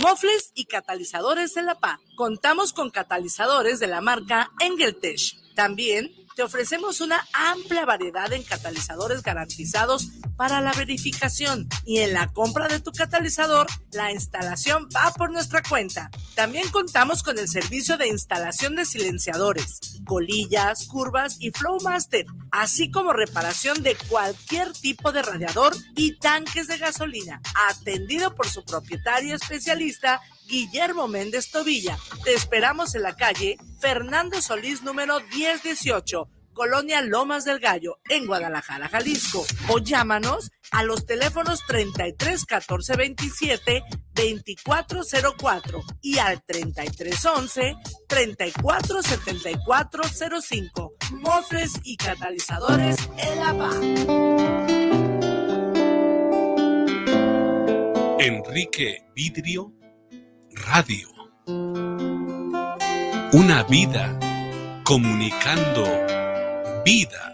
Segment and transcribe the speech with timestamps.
[0.00, 2.00] Mofles y catalizadores de la PA.
[2.16, 5.36] Contamos con catalizadores de la marca Engeltech.
[5.54, 12.32] También te ofrecemos una amplia variedad en catalizadores garantizados para la verificación y en la
[12.32, 16.10] compra de tu catalizador, la instalación va por nuestra cuenta.
[16.34, 23.12] También contamos con el servicio de instalación de silenciadores, colillas, curvas y Flowmaster, así como
[23.12, 30.20] reparación de cualquier tipo de radiador y tanques de gasolina, atendido por su propietario especialista
[30.46, 31.98] Guillermo Méndez Tobilla.
[32.22, 38.88] Te esperamos en la calle Fernando Solís número 1018, Colonia Lomas del Gallo, en Guadalajara,
[38.88, 39.44] Jalisco.
[39.68, 43.82] O llámanos a los teléfonos 33 14 27
[44.14, 47.76] 2404 y al 33 11
[48.08, 50.02] 34 74
[50.40, 50.94] 05.
[51.12, 53.38] Mofres y catalizadores El
[58.20, 59.72] Enrique Vidrio
[60.52, 61.08] Radio.
[63.32, 64.18] Una vida
[64.84, 66.13] comunicando
[66.84, 67.33] vida.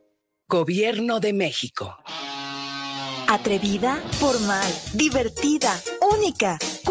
[0.51, 1.95] Gobierno de México.
[3.29, 5.71] Atrevida, formal, divertida,
[6.13, 6.59] única.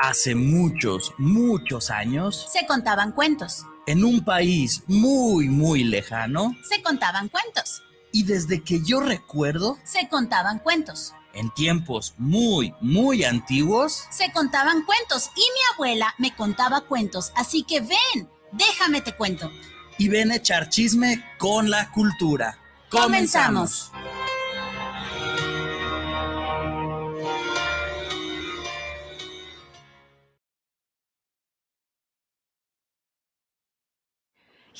[0.00, 3.64] Hace muchos, muchos años, Se contaban cuentos.
[3.86, 7.82] en un país muy, muy lejano, Se contaban cuentos.
[8.12, 11.14] y desde que yo recuerdo, Se contaban cuentos.
[11.34, 17.62] en tiempos muy, muy antiguos, se contaban cuentos y mi abuela me contaba cuentos, así
[17.64, 19.50] que ven, déjame te cuento.
[19.98, 22.56] Y ven a echar chisme con la cultura.
[22.88, 23.90] Comenzamos.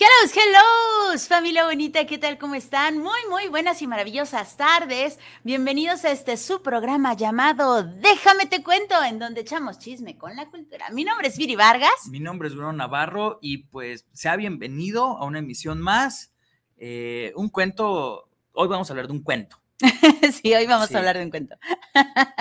[0.00, 2.38] Hello, hello, familia bonita, ¿qué tal?
[2.38, 2.98] ¿Cómo están?
[2.98, 5.18] Muy, muy buenas y maravillosas tardes.
[5.42, 10.48] Bienvenidos a este su programa llamado Déjame te cuento, en donde echamos chisme con la
[10.50, 10.88] cultura.
[10.90, 12.06] Mi nombre es Viri Vargas.
[12.08, 16.32] Mi nombre es Bruno Navarro y pues sea bienvenido a una emisión más.
[16.76, 19.60] Eh, un cuento, hoy vamos a hablar de un cuento.
[20.32, 20.94] sí, hoy vamos sí.
[20.94, 21.56] a hablar de un cuento.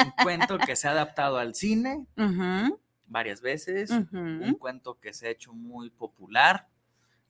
[0.05, 2.79] un cuento que se ha adaptado al cine uh -huh.
[3.07, 4.45] varias veces, uh -huh.
[4.47, 6.67] un cuento que se ha hecho muy popular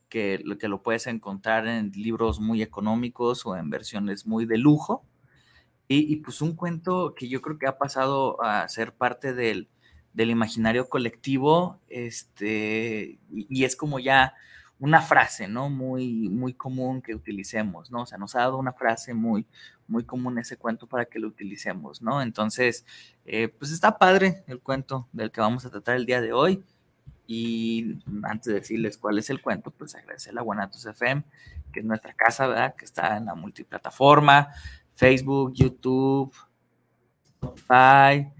[0.09, 5.05] que, que, lo puedes encontrar en libros muy económicos o en versiones muy de lujo.
[5.87, 9.69] Y, y, pues un cuento que yo creo que ha pasado a ser parte del,
[10.13, 14.33] del imaginario colectivo, este, y, y, es como ya
[14.79, 15.69] una frase, ¿no?
[15.69, 18.01] Muy, muy común que utilicemos, ¿no?
[18.03, 19.45] O sea, nos ha dado una frase muy,
[19.87, 22.21] muy común ese cuento para que lo utilicemos, ¿no?
[22.21, 22.85] Entonces,
[23.25, 26.63] eh, pues está padre el cuento del que vamos a tratar el día de hoy.
[27.27, 31.23] Y antes de decirles cuál es el cuento, pues agradecer a Guanatos FM,
[31.73, 32.75] que es nuestra casa, ¿verdad?
[32.75, 34.47] Que está en la multiplataforma,
[34.93, 36.33] Facebook, YouTube,
[37.25, 38.31] Spotify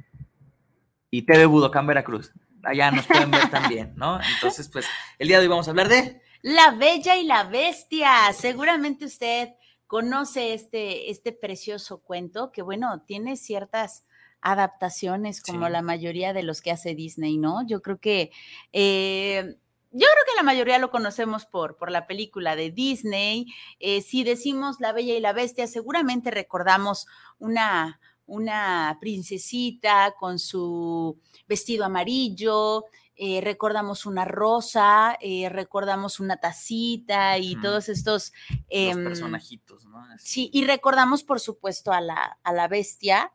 [1.12, 2.32] y TV Budocán Veracruz.
[2.64, 4.20] Allá nos pueden ver también, ¿no?
[4.36, 4.86] Entonces, pues,
[5.20, 6.22] el día de hoy vamos a hablar de...
[6.42, 8.32] La Bella y la Bestia.
[8.34, 9.50] Seguramente usted
[9.86, 14.06] conoce este, este precioso cuento que, bueno, tiene ciertas
[14.52, 15.72] adaptaciones como sí.
[15.72, 17.68] la mayoría de los que hace Disney, ¿no?
[17.68, 18.32] Yo creo que,
[18.72, 19.44] eh,
[19.92, 23.48] yo creo que la mayoría lo conocemos por, por la película de Disney.
[23.80, 27.08] Eh, si decimos La Bella y la Bestia, seguramente recordamos
[27.40, 32.86] una, una princesita con su vestido amarillo,
[33.18, 38.32] eh, recordamos una rosa, eh, recordamos una tacita y todos estos...
[38.50, 40.00] Los em, personajitos, ¿no?
[40.14, 40.28] Así.
[40.28, 43.34] Sí, y recordamos, por supuesto, a la, a la bestia,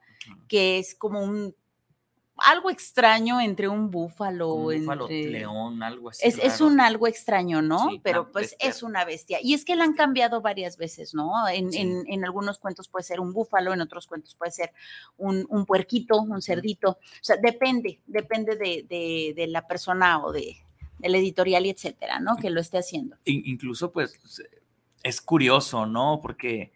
[0.49, 1.55] que es como un
[2.39, 6.27] algo extraño entre un búfalo, Un búfalo, entre- león, algo así.
[6.27, 7.91] Es, es un algo extraño, ¿no?
[7.91, 8.69] Sí, Pero pues bestia.
[8.71, 9.39] es una bestia.
[9.41, 11.47] Y es que la han cambiado varias veces, ¿no?
[11.49, 11.79] En, Sí.
[11.79, 14.73] en- en algunos cuentos puede ser un búfalo, en otros cuentos puede ser
[15.19, 16.93] un, un puerquito, un cerdito.
[16.93, 20.57] O sea, depende, depende de, de- de la persona o de,
[20.99, 22.37] del editorial y etcétera, ¿no?
[22.37, 23.17] Que lo esté haciendo.
[23.25, 24.19] In- incluso pues
[25.05, 26.19] es curioso, ¿no?
[26.21, 26.73] Porque,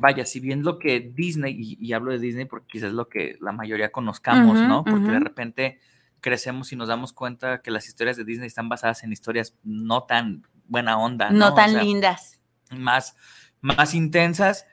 [0.00, 3.08] vaya, si bien lo que Disney, y, y hablo de Disney porque quizás es lo
[3.08, 4.84] que la mayoría conozcamos, ¿no?
[4.84, 5.80] Porque de repente
[6.20, 10.04] crecemos y nos damos cuenta que las historias de Disney están basadas en historias no
[10.04, 11.38] tan buena onda, ¿no?
[11.38, 12.40] No O tan sea, lindas.
[12.70, 13.16] más,
[13.60, 14.66] más intensas,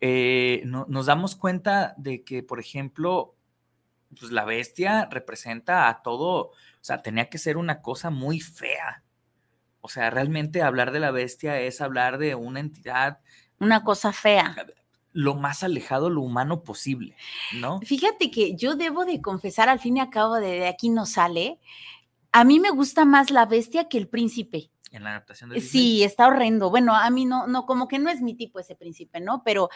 [0.00, 3.34] eh, no- nos damos cuenta de que, por ejemplo,
[4.18, 9.02] pues la bestia representa a todo, o sea, tenía que ser una cosa muy fea.
[9.80, 13.20] O sea, realmente hablar de la bestia es hablar de una entidad
[13.60, 14.54] Una cosa fea.
[15.12, 17.16] lo más alejado lo humano posible,
[17.54, 17.80] ¿no?
[17.80, 21.06] Fíjate que yo debo de confesar, al fin y al cabo, de, de aquí no
[21.06, 21.58] sale.
[22.30, 24.70] A mí me gusta más la bestia que el príncipe.
[24.92, 25.70] En la adaptación de Disney.
[25.82, 26.70] Sí, está horrendo.
[26.70, 29.42] Bueno, a mí no, no, como que no es mi tipo ese príncipe, ¿no?
[29.44, 29.70] Pero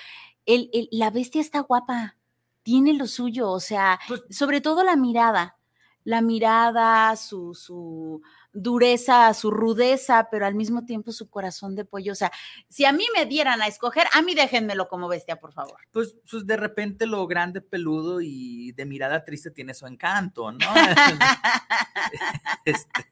[0.46, 2.16] el, el- la bestia está guapa,
[2.62, 5.56] tiene lo suyo, o sea, Pues sobre todo la mirada,
[6.04, 8.22] la mirada, su, su
[8.52, 12.12] dureza, su rudeza, pero al mismo tiempo su corazón de pollo.
[12.12, 12.30] O sea,
[12.68, 15.78] si a mí me dieran a escoger, a mí déjenmelo como bestia, por favor.
[15.90, 20.58] Pues, pues de repente lo grande, peludo y de mirada triste tiene su encanto, ¿no?
[22.64, 23.06] Este,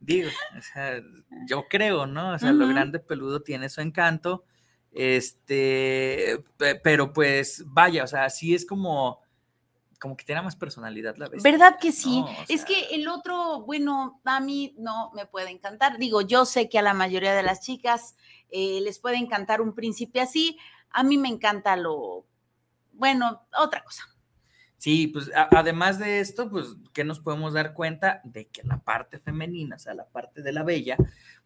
[0.00, 0.28] digo,
[0.58, 1.00] o sea,
[1.48, 2.34] yo creo, ¿no?
[2.34, 4.44] O sea, lo grande, peludo tiene su encanto.
[4.92, 9.20] Este, pe- pero pues vaya, o sea, sí es como,
[9.98, 11.50] como que tiene más personalidad la bestia.
[11.50, 12.20] ¿Verdad que sí?
[12.20, 12.26] ¿no?
[12.26, 15.98] O es que el otro, bueno, a mí no me puede encantar.
[15.98, 18.16] Digo, yo sé que a la mayoría de las chicas
[18.50, 20.58] eh, les puede encantar un príncipe así.
[20.90, 22.24] A mí me encanta lo,
[22.92, 24.02] bueno, otra cosa.
[24.78, 28.20] Sí, pues a- además de esto, pues, ¿qué nos podemos dar cuenta?
[28.24, 30.96] De que la parte femenina, o sea, la parte de la bella,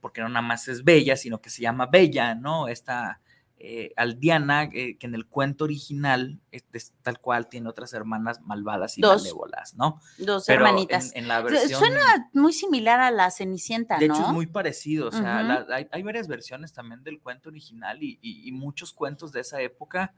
[0.00, 2.66] porque no nada más es bella, sino que se llama bella, ¿no?
[2.69, 3.21] Esta
[3.62, 8.40] eh, aldeana, eh, que en el cuento original es, es tal cual tiene otras hermanas
[8.40, 9.21] malvadas y Dos.
[9.23, 10.00] malévolas, ¿no?
[10.19, 11.12] Dos Pero hermanitas.
[11.14, 11.79] En, en la versión...
[11.79, 14.14] Suena muy similar a la Cenicienta, De ¿no?
[14.14, 15.09] hecho, es muy parecido.
[15.09, 18.95] O sea, la- hay, hay varias versiones también del cuento original y, y- y muchos
[18.95, 20.14] cuentos de esa época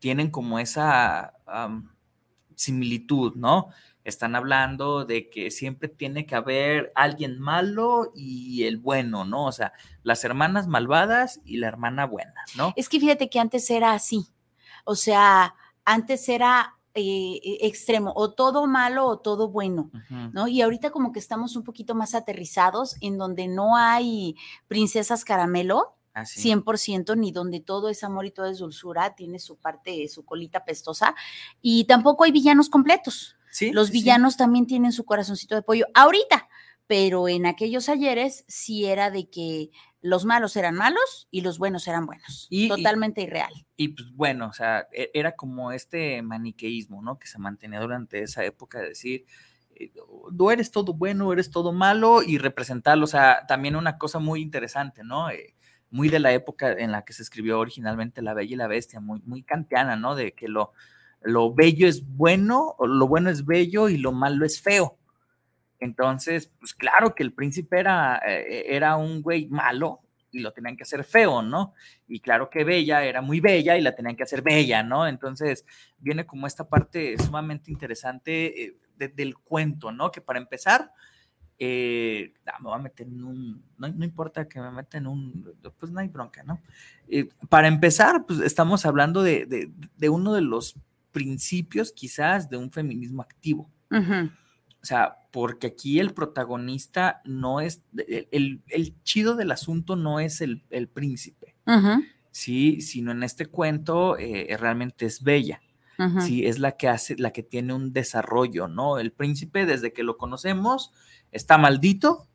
[0.00, 1.32] tienen como esa
[2.54, 3.68] similitud, ¿no?
[4.04, 9.46] Están hablando de que siempre tiene que haber alguien malo y el bueno, ¿no?
[9.46, 12.72] O sea, las hermanas malvadas y la hermana buena, ¿no?
[12.76, 14.28] Es que fíjate que antes era así.
[14.84, 19.90] O sea, antes era eh, extremo, o todo malo o todo bueno,
[20.32, 20.46] ¿no?
[20.46, 24.36] Y ahorita como que estamos un poquito más aterrizados en donde no hay
[24.68, 30.06] princesas caramelo, 100%, ni donde todo es amor y todo es dulzura, tiene su parte,
[30.06, 31.16] su colita pestosa,
[31.60, 33.36] y tampoco hay villanos completos.
[33.72, 35.86] Los villanos también tienen su corazoncito de pollo.
[35.94, 36.48] Ahorita,
[36.86, 39.70] pero en aquellos ayeres sí era de que
[40.00, 42.48] los malos eran malos y los buenos eran buenos.
[42.68, 43.52] Totalmente irreal.
[43.76, 47.18] Y pues bueno, o sea, e, era como este maniqueísmo, ¿no?
[47.18, 49.24] Que se mantenía durante esa época de decir,
[49.76, 49.92] eh,
[50.30, 54.42] no eres todo bueno, eres todo malo y representarlo, o sea, también una cosa muy
[54.42, 55.30] interesante, ¿no?
[55.30, 55.54] Eh,
[55.90, 59.00] muy de la época en la que se escribió originalmente La Bella y la Bestia,
[59.00, 60.14] muy, muy kantiana, ¿no?
[60.14, 60.72] De que lo,
[61.24, 64.98] lo bello es bueno, lo bueno es bello y lo malo es feo.
[65.80, 70.00] Entonces, pues claro que el príncipe era, eh, era un güey malo
[70.30, 71.74] y lo tenían que hacer feo, ¿no?
[72.08, 75.06] Y claro que Bella era muy bella y la tenían que hacer bella, ¿no?
[75.06, 75.64] Entonces,
[75.98, 78.78] viene como esta parte sumamente interesante eh,
[79.14, 80.10] del cuento, ¿no?
[80.10, 80.90] Que para empezar,
[81.58, 85.54] eh, ah, me voy a meter en un, no, importa que me meta en un,
[85.78, 86.60] pues no hay bronca, ¿no?
[87.48, 89.70] para empezar, pues estamos hablando de,
[90.08, 90.74] uno de los
[91.14, 93.70] principios quizás de un feminismo activo.
[93.90, 97.84] O sea, porque aquí el protagonista no es,
[98.32, 98.60] el,
[99.04, 100.60] chido del asunto no es el,
[100.92, 101.54] príncipe,
[102.32, 105.62] sí, sino en este cuento eh, realmente es Bella.
[106.18, 108.98] Sí, es la que hace, la que tiene un desarrollo, ¿no?
[108.98, 110.92] El príncipe, desde que lo conocemos,
[111.30, 112.26] está maldito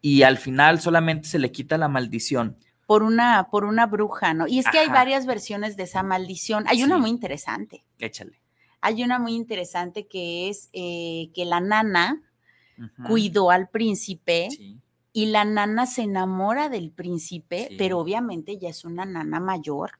[0.00, 2.56] y al final solamente se le quita la maldición.
[2.88, 4.48] Por una, por una bruja, ¿no?
[4.48, 6.64] Y es que hay varias versiones de esa maldición.
[6.68, 7.84] Hay una muy interesante.
[7.98, 8.40] Échale.
[8.80, 12.22] Hay una muy interesante que es eh, que la nana
[13.06, 14.48] cuidó al príncipe
[15.12, 19.98] y la nana se enamora del príncipe, pero obviamente ya es una nana mayor.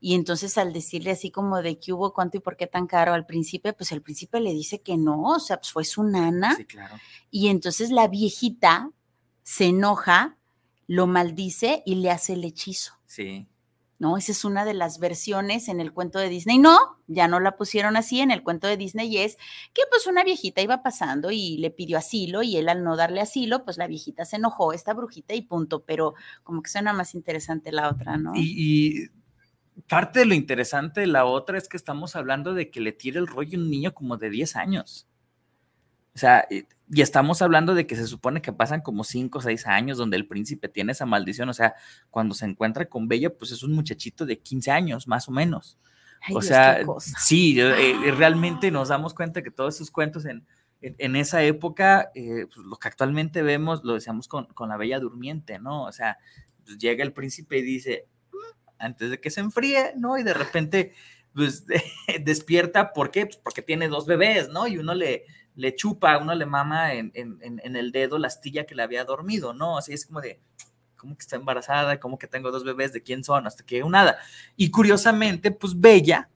[0.00, 3.12] Y entonces al decirle así como de qué hubo, cuánto y por qué tan caro
[3.12, 6.56] al príncipe, pues el príncipe le dice que no, o sea, pues fue su nana.
[7.30, 8.90] Y entonces la viejita
[9.42, 10.37] se enoja,
[10.88, 12.94] lo maldice y le hace el hechizo.
[13.06, 13.46] Sí.
[13.98, 14.16] ¿no?
[14.16, 16.58] Esa es una de las versiones en el cuento de Disney.
[16.58, 19.36] No, ya no la pusieron así en el cuento de Disney y es
[19.74, 23.20] que pues una viejita iba pasando y le pidió asilo y él al no darle
[23.20, 26.14] asilo, pues la viejita se enojó, esta brujita y punto, pero
[26.44, 28.32] como que suena más interesante la otra, ¿no?
[28.34, 32.80] Y, y parte de lo interesante de la otra es que estamos hablando de que
[32.80, 35.08] le tire el rollo a un niño como de 10 años.
[36.14, 36.46] O sea,
[36.90, 40.16] y estamos hablando de que se supone que pasan como 5 o 6 años donde
[40.16, 41.48] el príncipe tiene esa maldición.
[41.48, 41.74] O sea,
[42.10, 45.78] cuando se encuentra con Bella, pues es un muchachito de 15 años, más o menos.
[46.32, 50.46] o sea, sí, eh, eh, realmente nos damos cuenta que todos esos cuentos en,
[50.80, 54.98] en, esa época, eh, pues lo que actualmente vemos, lo decíamos con, con la Bella
[54.98, 55.84] Durmiente, ¿no?
[55.84, 56.18] O sea,
[56.64, 60.16] pues llega el príncipe y dice, mm, antes de que se enfríe, ¿no?
[60.18, 60.92] Y de repente,
[61.34, 61.66] pues
[62.22, 63.26] despierta, ¿por qué?
[63.26, 64.66] Pues porque tiene dos bebés, ¿no?
[64.66, 65.24] Y uno le,
[65.58, 69.76] le chupa, uno le mama en, el dedo la astilla que le había dormido, ¿no?
[69.76, 70.38] Así es como de,
[70.96, 71.98] ¿cómo que está embarazada?
[71.98, 72.92] ¿Cómo que tengo dos bebés?
[72.92, 73.44] ¿De quién son?
[73.44, 74.18] Hasta que nada.
[74.56, 76.30] Y curiosamente, pues Bella,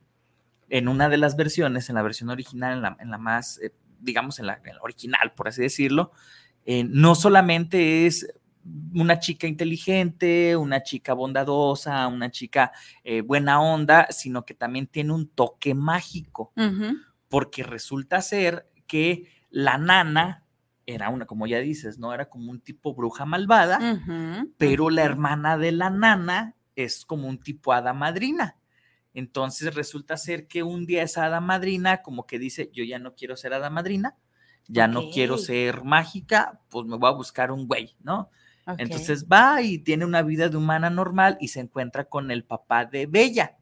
[0.68, 4.46] en una de las versiones, en la versión original, en la, más, eh, digamos, en
[4.46, 6.10] la, original, por así decirlo,
[6.66, 8.26] eh, no solamente es
[8.92, 12.72] una chica inteligente, una chica bondadosa, una chica
[13.04, 16.52] eh, buena onda, sino que también tiene un toque mágico,
[17.28, 20.44] porque resulta ser que la nana
[20.84, 22.12] era una, como ya dices, ¿no?
[22.12, 24.02] Era como un tipo bruja malvada,
[24.58, 28.58] pero la hermana de la nana es como un tipo hada madrina.
[29.14, 33.14] Entonces resulta ser que un día esa hada madrina como que dice, yo ya no
[33.14, 34.18] quiero ser hada madrina,
[34.68, 38.28] ya no quiero ser mágica, pues me voy a buscar un güey, ¿no?
[38.76, 42.84] Entonces va y tiene una vida de humana normal y se encuentra con el papá
[42.84, 43.56] de Bella.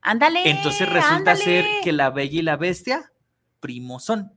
[0.00, 0.48] Ándale.
[0.48, 3.12] Entonces resulta ser que la Bella y la Bestia
[3.60, 4.32] primos son.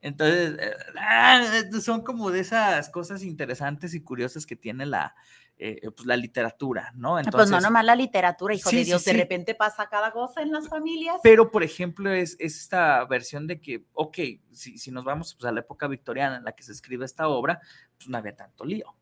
[0.00, 1.42] Entonces, eh, ah,
[1.80, 5.14] son como de esas cosas interesantes y curiosas que tiene la,
[5.58, 7.18] eh, pues la literatura, ¿no?
[7.18, 10.52] Entonces, pues no nomás la literatura, hijo de Dios, de repente pasa cada cosa en
[10.52, 11.20] las familias.
[11.22, 14.18] Pero, por ejemplo, es, esta versión de que, ok,
[14.52, 17.28] si, si nos vamos pues, a la época victoriana en la que se escribe esta
[17.28, 17.60] obra,
[17.98, 18.96] pues no había tanto lío.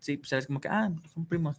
[0.00, 1.58] Sí, pues es como que, ah, son primos,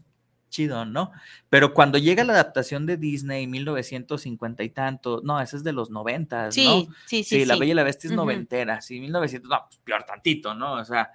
[0.51, 1.11] chido, ¿no?
[1.49, 5.89] Pero cuando llega la adaptación de Disney, 1950 y tanto, no, esa es de los
[5.89, 6.51] 90, ¿no?
[6.51, 6.61] Sí,
[7.07, 7.39] sí, sí.
[7.39, 10.73] Sí, La Bella y la Bestia es noventera, sí, 1900, no, pues peor tantito, ¿no?
[10.73, 11.09] O sea,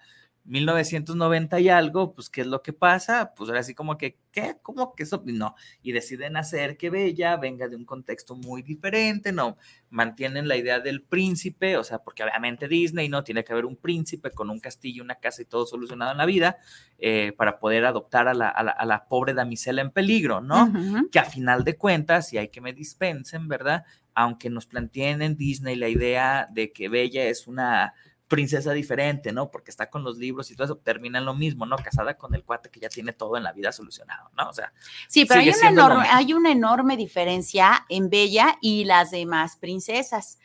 [0.46, 3.32] 1990 y algo, pues, ¿qué es lo que pasa?
[3.34, 4.56] Pues ahora sí como que, ¿qué?
[4.62, 5.22] ¿Cómo que eso?
[5.26, 9.56] No, y deciden hacer que Bella venga de un contexto muy diferente, ¿no?
[9.90, 13.24] Mantienen la idea del príncipe, o sea, porque obviamente Disney, ¿no?
[13.24, 16.26] Tiene que haber un príncipe con un castillo, una casa y todo solucionado en la
[16.26, 16.58] vida
[16.98, 20.72] eh, para poder adoptar a la, a, la, pobre damisela en peligro, ¿no?
[21.10, 23.84] Que a final de cuentas, y hay que me dispensen, ¿verdad?
[24.16, 27.92] aunque nos planteen en Disney la idea de que Bella es una
[28.28, 29.50] princesa diferente, ¿no?
[29.50, 31.76] Porque está con los libros y todo eso, termina en lo mismo, ¿no?
[31.76, 34.48] Casada con el cuate que ya tiene todo en la vida solucionado, ¿no?
[34.48, 34.72] O sea.
[35.08, 40.38] Sí, pero hay una, enorme, hay una enorme diferencia en Bella y las demás princesas.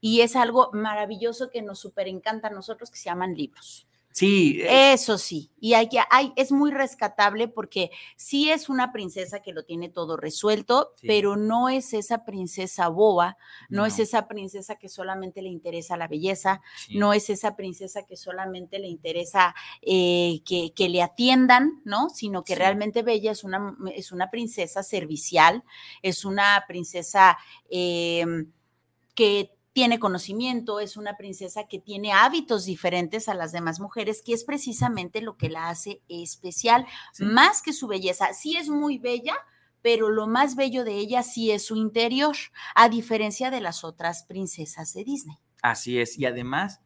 [0.00, 3.88] Y es algo maravilloso que nos súper encanta a nosotros que se llaman libros.
[4.14, 4.60] Sí.
[4.62, 9.42] Eh, Eso sí, y hay que, hay, es muy rescatable porque sí es una princesa
[9.42, 13.36] que lo tiene todo resuelto, pero no es esa princesa boba,
[13.68, 18.16] no, es esa princesa que solamente le interesa la belleza, no es esa princesa que
[18.16, 19.52] solamente le interesa
[19.82, 22.08] eh, que, que, le atiendan, ¿no?
[22.08, 25.64] Sino que realmente Bella es una, es una princesa servicial,
[26.02, 27.36] es una princesa
[27.68, 28.52] em,
[29.16, 34.32] que tiene conocimiento, es una princesa que tiene hábitos diferentes a las demás mujeres, que
[34.32, 36.86] es precisamente lo que la hace especial,
[37.18, 38.32] más que su belleza.
[38.34, 39.34] Sí es muy bella,
[39.82, 42.36] pero lo más bello de ella sí es su interior,
[42.76, 45.38] a diferencia de las otras princesas de Disney.
[45.60, 46.80] Así es, y además,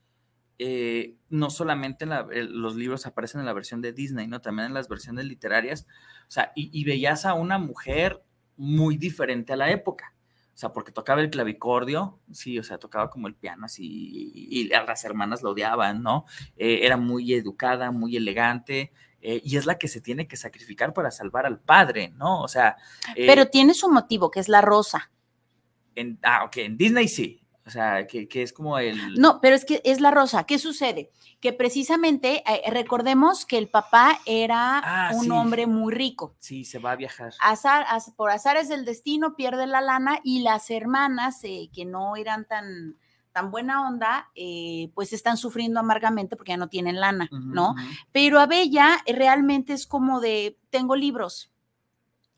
[0.58, 4.40] eh, no solamente los libros aparecen en la versión de Disney, ¿no?
[4.40, 5.86] También en las versiones literarias,
[6.26, 8.24] o sea, y, y veías a una mujer
[8.56, 10.14] muy diferente a la época
[10.58, 14.64] o sea, porque tocaba el clavicordio, sí, o sea, tocaba como el piano así, y,
[14.66, 16.24] las hermanas lo odiaban, ¿no?
[16.56, 20.92] Eh, era muy educada, muy elegante, eh, y es la que se tiene que sacrificar
[20.92, 22.42] para salvar al padre, ¿no?
[22.42, 22.76] O sea...
[23.14, 25.12] Eh, Pero tiene su motivo, que es la rosa.
[25.94, 29.14] En, ah, ok, en Disney sí, o sea, que, es como el...
[29.20, 30.44] No, pero es que es la rosa.
[30.44, 31.10] ¿Qué sucede?
[31.38, 36.34] Que precisamente, eh, recordemos que el papá era ah, un hombre muy rico.
[36.38, 37.34] Sí, se va a viajar.
[37.42, 37.84] Azar,
[38.16, 42.96] por azares del destino pierde la lana y las hermanas eh, que no eran tan
[43.32, 47.76] tan buena onda, eh, pues están sufriendo amargamente porque ya no tienen lana, ¿no?
[48.10, 51.52] Pero a Bella realmente es como de, tengo libros,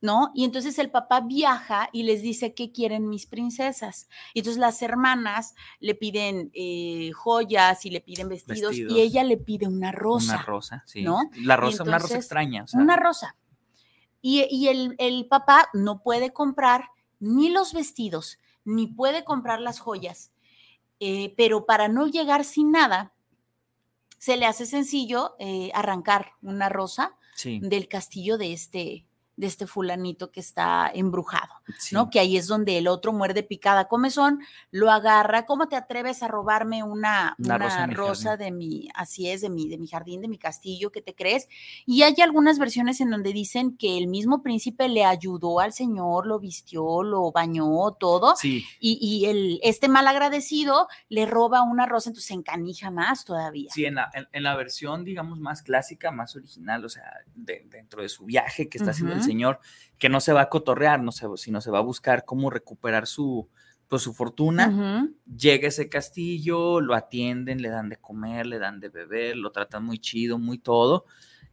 [0.00, 0.30] ¿no?
[0.34, 4.08] Y entonces el papá viaja y les dice qué quieren mis princesas.
[4.34, 9.36] Y entonces las hermanas le piden eh, joyas y le piden vestidos, y ella le
[9.36, 10.34] pide una rosa.
[10.34, 11.02] Una rosa, sí.
[11.02, 11.20] ¿no?
[11.36, 12.64] La rosa, una rosa extraña.
[12.72, 13.36] Una rosa.
[14.22, 20.32] Y, el, papá no puede comprar ni los vestidos, ni puede comprar las joyas.
[20.98, 23.14] Eh, pero para no llegar sin nada,
[24.18, 29.06] se le hace sencillo eh, arrancar una rosa del castillo de este,
[29.40, 31.54] de este fulanito que está embrujado,
[31.92, 32.10] ¿no?
[32.10, 36.28] Que ahí es donde el otro muerde picada comezón, lo agarra, ¿cómo te atreves a
[36.28, 40.36] robarme una, una, rosa, de mi, así es, de mi, de mi jardín, de mi
[40.36, 41.48] castillo, ¿qué te crees?
[41.86, 46.26] Y hay algunas versiones en donde dicen que el mismo príncipe le ayudó al señor,
[46.26, 52.10] lo vistió, lo bañó, todo, y, y el, este mal agradecido le roba una rosa,
[52.10, 53.70] entonces se encanija más todavía.
[53.72, 58.10] Sí, en la, en, la versión, digamos, más clásica, más original, o sea, dentro de
[58.10, 59.60] su viaje que está haciendo el señor
[59.98, 63.06] que no se va a cotorrear, no se, sino se va a buscar cómo recuperar
[63.06, 63.48] su,
[63.86, 65.08] pues, su fortuna.
[65.26, 69.84] Llega ese castillo, lo atienden, le dan de comer, le dan de beber, lo tratan
[69.84, 71.04] muy chido, muy todo.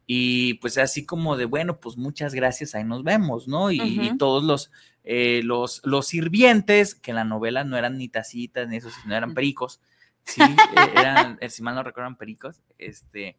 [0.09, 3.71] Y pues así como de, bueno, pues muchas gracias, ahí nos vemos, ¿no?
[3.71, 4.71] Y, todos los,
[5.03, 9.15] eh, los, los sirvientes, que en la novela no eran ni tacitas ni eso, sino
[9.17, 9.81] eran pericos,
[10.23, 13.35] sí, e, eran, eh, si mal no recuerdan, pericos, este,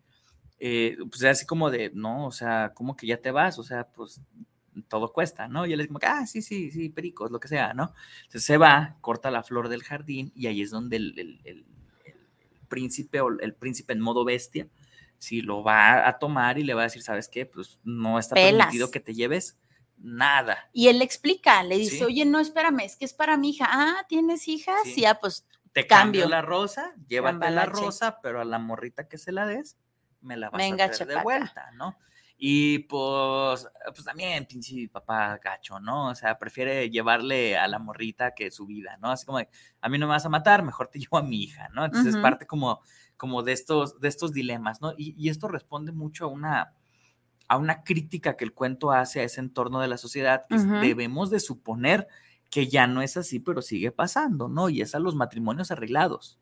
[0.61, 3.87] eh, pues así como de, no, o sea, como que ya te vas, o sea,
[3.89, 4.21] pues
[4.89, 5.67] todo cuesta, ¿no?
[5.67, 7.93] Y él es como, ah, sí, sí, sí, pericos, lo que sea, ¿no?
[8.19, 11.65] Entonces se va, corta la flor del jardín y ahí es donde el,
[12.69, 14.69] príncipe o el príncipe en modo bestia,
[15.19, 17.47] si lo va a tomar y le va a decir, ¿sabes qué?
[17.47, 19.57] Pues no está permitido que te lleves
[19.97, 20.69] nada.
[20.73, 23.67] Y él le explica, le dice, oye, no, espérame, es que es para mi hija.
[23.71, 24.81] Ah, ¿tienes hijas?
[24.85, 26.29] Sí, ya, pues te cambio.
[26.29, 29.77] la rosa, llévate la rosa, pero a la morrita que se la des,
[30.21, 31.97] me la vas a traer de vuelta, ¿no?
[32.41, 36.11] Y pues, pues también, pinche papá gacho, ¿no?
[36.11, 39.11] O sea, prefiere llevarle a la morrita que su vida, ¿no?
[39.11, 41.69] Así como, a mí no me vas a matar, mejor te llevo a mi hija,
[41.75, 41.85] ¿no?
[41.85, 42.81] Entonces es parte como,
[43.17, 44.95] como de, estos, de estos dilemas, ¿no?
[44.97, 46.75] Y, esto responde mucho a una,
[47.49, 51.31] a una crítica que el cuento hace a ese entorno de la sociedad, que debemos
[51.31, 52.07] de suponer
[52.51, 54.69] que ya no es así, pero sigue pasando, ¿no?
[54.69, 56.38] Y es a los matrimonios arreglados.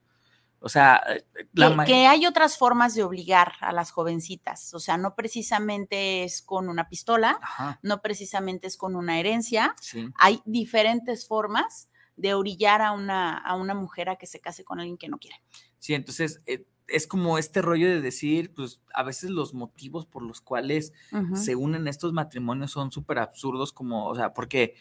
[0.66, 1.46] O sea, eh,
[1.86, 4.74] que, hay otras formas de obligar a las jovencitas.
[4.74, 7.38] O sea, no precisamente es con una pistola,
[7.82, 9.76] no precisamente es con una herencia.
[10.16, 14.80] Hay diferentes formas de orillar a una, a una mujer a que se case con
[14.80, 15.40] alguien que no quiere.
[15.78, 20.24] Sí, entonces eh, es como este rollo de decir, pues a veces los motivos por
[20.24, 20.92] los cuales
[21.34, 24.74] se unen estos matrimonios son súper absurdos, como, o sea, porque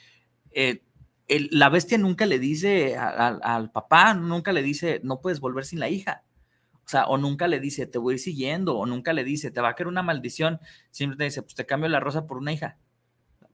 [0.50, 0.84] eh,
[1.28, 5.90] la bestia nunca le dice al papá, nunca le dice, no puedes volver sin la
[5.90, 6.24] hija.
[6.86, 9.50] O sea, o nunca le dice, te voy a ir siguiendo, o nunca le dice,
[9.50, 10.60] te va a caer una maldición.
[10.92, 12.78] Siempre te dice, pues te cambio la rosa por una hija.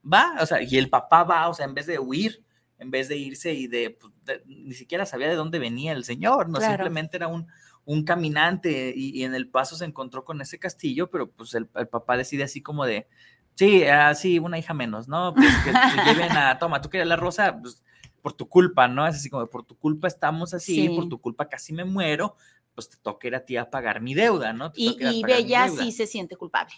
[0.04, 2.44] Va, o sea, y el papá va, o sea, en vez de huir,
[2.78, 6.04] en vez de irse y de, pues, de- ni siquiera sabía de dónde venía el
[6.04, 6.72] señor, no Claro.
[6.74, 7.46] simplemente era un,
[7.84, 11.68] un caminante y, y en el paso se encontró con ese castillo, pero pues el,
[11.76, 13.06] el papá decide así como de,
[13.54, 15.34] sí, ah, sí, una hija menos, ¿no?
[15.34, 17.82] Pues que te lleven a, toma, tú querías la rosa, pues
[18.22, 19.06] por tu culpa, ¿no?
[19.06, 20.88] Es así como, por tu culpa estamos así, Sí.
[20.88, 22.36] por tu culpa casi me muero,
[22.74, 24.70] pues te toca ir a ti a pagar mi deuda, ¿no?
[24.72, 26.72] Te Y, Bella sí se siente culpable.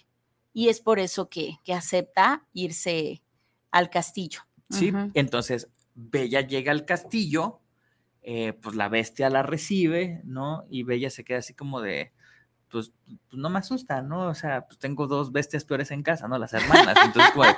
[0.53, 3.23] Y es por eso que, que acepta irse
[3.71, 4.41] al castillo.
[4.71, 7.61] Sí, entonces Bella llega al castillo,
[8.23, 10.65] eh, pues la bestia la recibe, ¿no?
[10.71, 12.13] Y Bella se queda así como de,
[12.75, 14.27] pues, pues, no me asusta, ¿no?
[14.27, 16.39] O sea, pues tengo dos bestias peores en casa, ¿no?
[16.39, 16.97] Las hermanas.
[17.05, 17.55] Entonces, pues,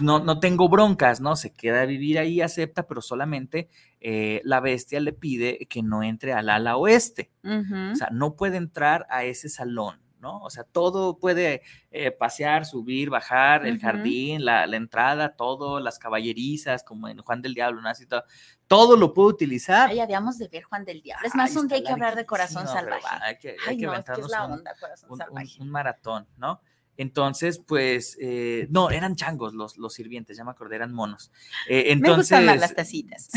[0.00, 1.36] no, no tengo broncas, ¿no?
[1.36, 3.68] Se queda a vivir ahí, acepta, pero solamente
[4.00, 7.30] eh, la bestia le pide que no entre al ala oeste.
[7.44, 10.40] O sea, no puede entrar a ese salón, ¿no?
[10.42, 15.98] O sea, todo puede eh, pasear, subir, bajar, el jardín, la, la entrada, todo, las
[15.98, 17.88] caballerizas, como en Juan del Diablo, ¿no?
[17.88, 18.24] Así todo,
[18.66, 19.88] todo lo puede utilizar.
[19.90, 21.26] Ay, habíamos de ver Juan del Diablo.
[21.26, 23.02] Es más, Ay, un día hay que hablar de Corazón Salvaje.
[23.04, 25.08] va, hay que, hay Ay, que no, es que es aventarnos la un- onda, Corazón
[25.08, 25.56] un, un- Salvaje.
[25.62, 26.60] un maratón, ¿no?
[26.98, 31.30] Entonces, pues, eh, no, eran changos los, los sirvientes, ya me acordé, eran monos.
[31.68, 33.28] Eh, Me gustan más entonces, las tacitas.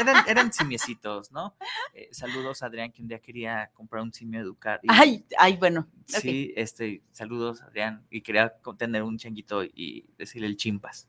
[0.00, 1.56] eran, eran simiecitos, ¿no?
[1.94, 4.78] Eh, saludos a Adrián, que un día quería comprar un simio educar.
[4.84, 5.88] y- Ay, ay, bueno.
[6.06, 11.08] Sí, este, saludos, Adrián, y quería tener un changuito y decirle el chimpas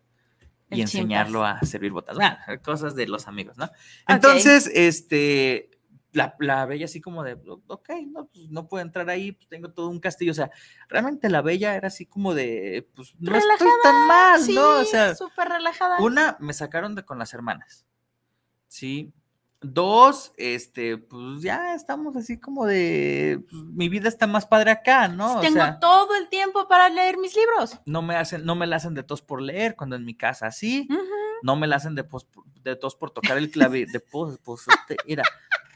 [0.71, 2.15] y El enseñarlo a servir botas.
[2.15, 3.69] Bueno, cosas de los amigos, ¿no?
[4.07, 5.69] Entonces, este,
[6.13, 7.33] la, la bella así como de,
[7.67, 10.49] ok, no, pues no puedo entrar ahí, pues tengo todo un castillo, o sea,
[10.87, 14.79] realmente la bella era así como de, pues no estoy tan mal, sí, ¿no?
[14.79, 15.99] O sea, súper relajada.
[15.99, 17.85] una, me sacaron de con las hermanas,
[18.67, 19.11] ¿sí?
[19.65, 25.07] Dos, este, pues ya estamos así como de, pues, mi vida está más padre acá,
[25.07, 25.37] ¿no?
[25.37, 27.79] O Tengo sea, todo el tiempo para leer mis libros.
[27.85, 30.51] no me hacen, no me la hacen de tos por leer cuando en mi casa
[30.51, 30.87] sí,
[31.43, 32.27] no me la hacen de, pos-
[32.61, 35.23] de tos por tocar el clavi, de pos, pues, este, mira,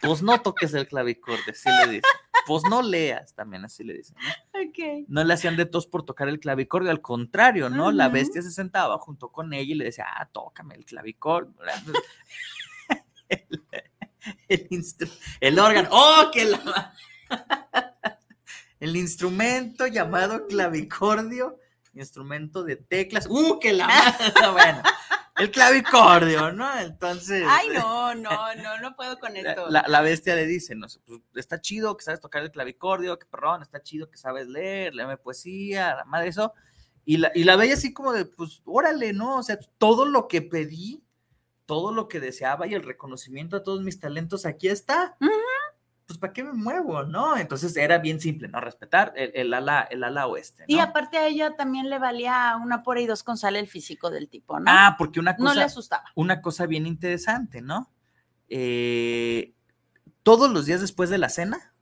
[0.01, 2.01] pues no toques el clavicorde, así le dicen,
[2.45, 4.61] pues no leas, también así le dicen, ¿no?
[4.61, 5.05] Ok.
[5.07, 7.91] No le hacían de tos por tocar el clavicordio, al contrario, ¿no?
[7.91, 11.53] La bestia se sentaba junto con ella y le decía, ah, tócame el clavicordio.
[13.29, 13.63] el,
[14.47, 14.67] el
[15.41, 16.93] el órgano, ¡oh, que la...
[18.79, 21.59] El instrumento llamado clavicordio,
[21.93, 23.87] instrumento de teclas, ¡uh, que la...
[24.53, 24.83] bueno,
[25.37, 26.79] el clavicordio, ¿no?
[26.79, 27.45] Entonces...
[27.47, 29.69] Ay, no, no, no, no puedo con esto.
[29.69, 33.19] La, la bestia le dice, no sé, pues, está chido que sabes tocar el clavicordio,
[33.19, 36.53] que perrón, está chido que sabes leer, léeme poesía, la madre eso.
[37.05, 39.37] Y la, y la bella así como de, pues, órale, ¿no?
[39.37, 41.03] O sea, todo lo que pedí,
[41.65, 45.17] todo lo que deseaba y el reconocimiento a todos mis talentos, aquí está.
[46.07, 47.35] Pues, ¿para qué me muevo, no?
[47.37, 48.61] Entonces era bien simple, ¿no?
[48.61, 50.73] Respetar el, el ala, el ala oeste, ¿no?
[50.75, 54.09] Y aparte a ella también le valía una por y dos con sal el físico
[54.09, 54.65] del tipo, ¿no?
[54.69, 55.49] Ah, porque una cosa.
[55.49, 56.05] No le asustaba.
[56.15, 57.91] Una cosa bien interesante, ¿no?
[58.47, 59.53] Eh,
[60.23, 61.73] todos los días después de la cena,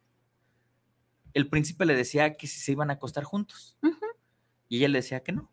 [1.34, 3.78] el príncipe le decía que si se iban a acostar juntos.
[4.68, 5.52] Y ella le decía que no.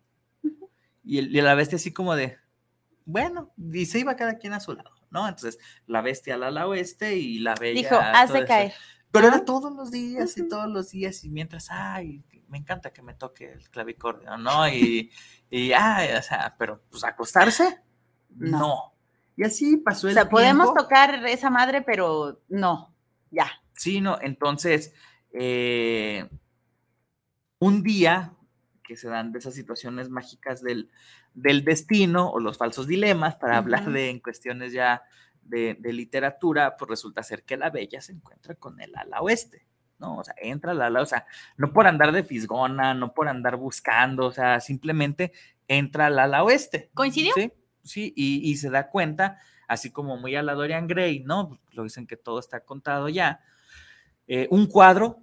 [1.03, 2.37] y, el- y la bestia así como de,
[3.05, 5.27] bueno, y se iba cada quien a su lado, ¿no?
[5.27, 7.81] Entonces, la bestia al ala oeste y la bella.
[7.81, 7.95] Dijo,
[8.35, 8.45] eso.
[8.45, 8.73] caer.
[9.11, 13.03] Pero era todos los días y todos los días y mientras, ay, me encanta que
[13.03, 14.67] me toque el clavicordio, ¿no?
[14.67, 15.11] Y,
[15.51, 17.79] y ay, o sea, pero pues acostarse,
[18.29, 18.93] no.
[19.35, 22.93] Y así pasó O el sea, podemos tocar esa madre, pero no,
[23.29, 23.51] ya.
[23.73, 24.93] Sí, no, entonces,
[25.31, 26.27] eh,
[27.59, 28.33] un día
[28.83, 30.89] que se dan de esas situaciones mágicas del,
[31.33, 35.03] del destino o los falsos dilemas, para hablar de en cuestiones ya
[35.41, 39.65] de, de literatura, pues resulta ser que la bella se encuentra con el ala oeste,
[39.99, 40.17] ¿no?
[40.17, 41.25] O sea, entra al ala, o sea,
[41.57, 45.31] no por andar de fisgona, no por andar buscando, o sea, simplemente
[45.67, 46.91] entra al ala oeste.
[46.93, 47.33] ¿Coincidió?
[47.33, 47.51] Sí,
[47.83, 51.59] sí, y, y se da cuenta, así como muy a la Dorian Gray, ¿no?
[51.71, 53.41] Lo dicen que todo está contado ya.
[54.27, 55.19] eh, un cuadro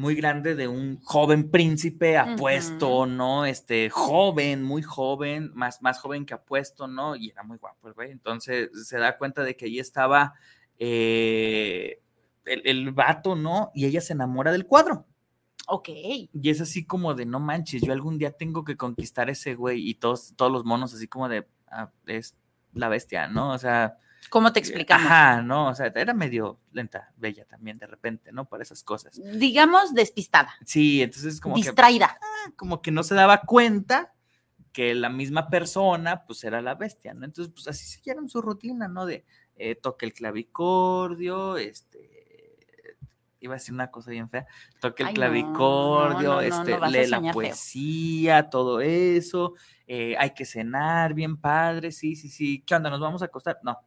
[0.00, 3.44] muy grande de un joven príncipe apuesto, ¿no?
[3.44, 7.16] Este, joven, muy joven, más, más joven que apuesto, ¿no?
[7.16, 8.10] Y era muy guapo el güey.
[8.10, 10.32] Entonces se da cuenta de que allí estaba
[10.78, 12.00] eh,
[12.46, 13.70] el, el vato, ¿no?
[13.74, 15.06] Y ella se enamora del cuadro.
[15.68, 15.88] Ok.
[15.90, 19.88] Y es así como de, no manches, yo algún día tengo que conquistar ese güey
[19.88, 22.34] y todos, todos los monos así como de, "Ah, es
[22.72, 23.52] la bestia, ¿no?
[23.52, 23.96] O sea...
[24.28, 25.06] ¿Cómo te explicamos?
[25.06, 28.44] Ajá, no, o sea, era medio lenta, bella también de repente, ¿no?
[28.44, 29.20] Para esas cosas.
[29.38, 32.18] Digamos despistada, Sí, entonces como que distraída.
[32.56, 34.12] como que no se daba cuenta
[34.72, 37.24] que la misma persona, pues era la bestia, ¿no?
[37.24, 39.06] Entonces, pues así siguieron su rutina, ¿no?
[39.06, 39.24] De
[39.56, 42.10] eh, toque el clavicordio, este,
[43.40, 44.46] iba a decir una cosa bien fea,
[44.80, 47.32] toque el clavicordio, no, no, no, este, lee la feo.
[47.32, 49.54] poesía, todo eso,
[49.86, 52.90] eh, hay que cenar, bien padre, sí, sí, sí, ¿qué onda?
[52.90, 53.58] ¿Nos vamos a acostar?
[53.62, 53.78] No.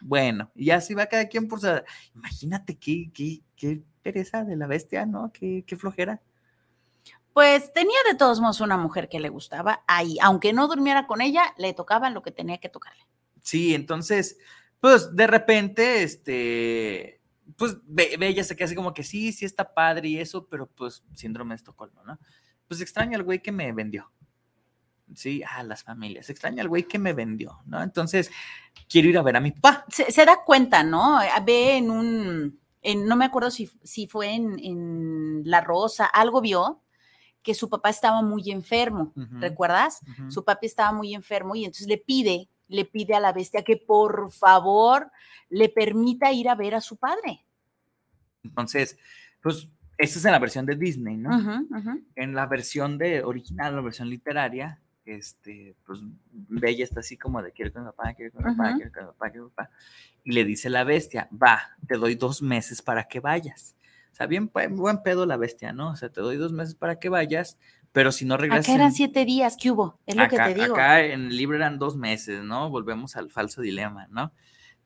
[0.00, 1.68] Bueno, y así va cada quien por su...
[2.14, 5.30] Imagínate qué, qué, qué pereza de la bestia, ¿no?
[5.32, 6.22] Qué, qué flojera.
[7.32, 11.20] Pues tenía de todos modos una mujer que le gustaba ahí, aunque no durmiera con
[11.20, 13.06] ella, le tocaba lo que tenía que tocarle.
[13.42, 14.36] Sí, entonces,
[14.80, 17.20] pues de repente, este,
[17.56, 20.66] pues Be- Bella se queda así como que sí, sí está padre y eso, pero
[20.66, 22.18] pues síndrome de Estocolmo, ¿no?
[22.66, 24.10] Pues extraña al güey que me vendió.
[25.14, 26.30] Sí, a las familias.
[26.30, 27.82] Extraña al güey que me vendió, ¿no?
[27.82, 28.30] Entonces,
[28.88, 29.84] quiero ir a ver a mi papá.
[29.88, 31.18] Se, se da cuenta, ¿no?
[31.44, 36.40] Ve en un, en- no me acuerdo si, si fue en, en La Rosa, algo
[36.40, 36.80] vio
[37.42, 39.12] que su papá estaba muy enfermo.
[39.40, 40.00] ¿recuerdas?
[40.28, 43.76] Su papi estaba muy enfermo y entonces le pide, le pide a la bestia que
[43.78, 45.10] por favor
[45.48, 47.44] le permita ir a ver a su padre.
[48.44, 48.96] Entonces,
[49.42, 49.68] pues,
[49.98, 51.30] esta es en la versión de Disney, ¿no?
[52.14, 54.78] En la versión de original, la versión literaria,
[55.14, 58.74] este, pues Bella está así como de quiero con mi papá, quiero con mi papá,
[58.76, 59.70] quiero con mi papá, quiero con papá.
[60.24, 63.76] Y le dice la bestia, va, te doy dos meses para que vayas.
[64.12, 65.90] O sea, bien buen pedo la bestia, ¿no?
[65.90, 67.58] O sea, te doy dos meses para que vayas,
[67.92, 68.66] pero si no regresas.
[68.66, 69.98] Acá eran siete días, ¿qué hubo?
[70.06, 70.74] Es lo acá, que te digo.
[70.74, 72.70] acá en el libro eran dos meses, ¿no?
[72.70, 74.32] Volvemos al falso dilema, ¿no?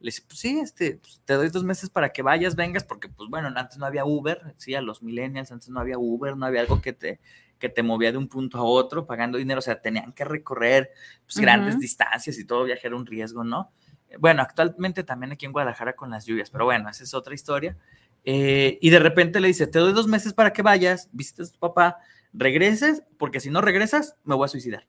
[0.01, 3.09] Le dice, pues sí, este, pues, te doy dos meses para que vayas, vengas, porque
[3.09, 6.45] pues bueno, antes no había Uber, sí, a los millennials antes no había Uber, no
[6.45, 7.21] había algo que te,
[7.65, 10.91] que te movía de un punto a otro pagando dinero, o sea, tenían que recorrer
[11.25, 13.73] pues, grandes distancias y todo viajar era un riesgo, ¿no?
[14.19, 17.79] Bueno, actualmente también aquí en Guadalajara con las lluvias, pero bueno, esa es otra historia.
[18.23, 21.53] Eh, y de repente le dice, te doy dos meses para que vayas, visites a
[21.53, 21.97] tu papá,
[22.35, 24.87] regreses, porque si no regresas, me voy a suicidar.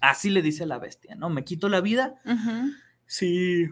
[0.00, 1.30] Así le dice la bestia, ¿no?
[1.30, 2.72] Me quito la vida Ujú.
[3.06, 3.68] si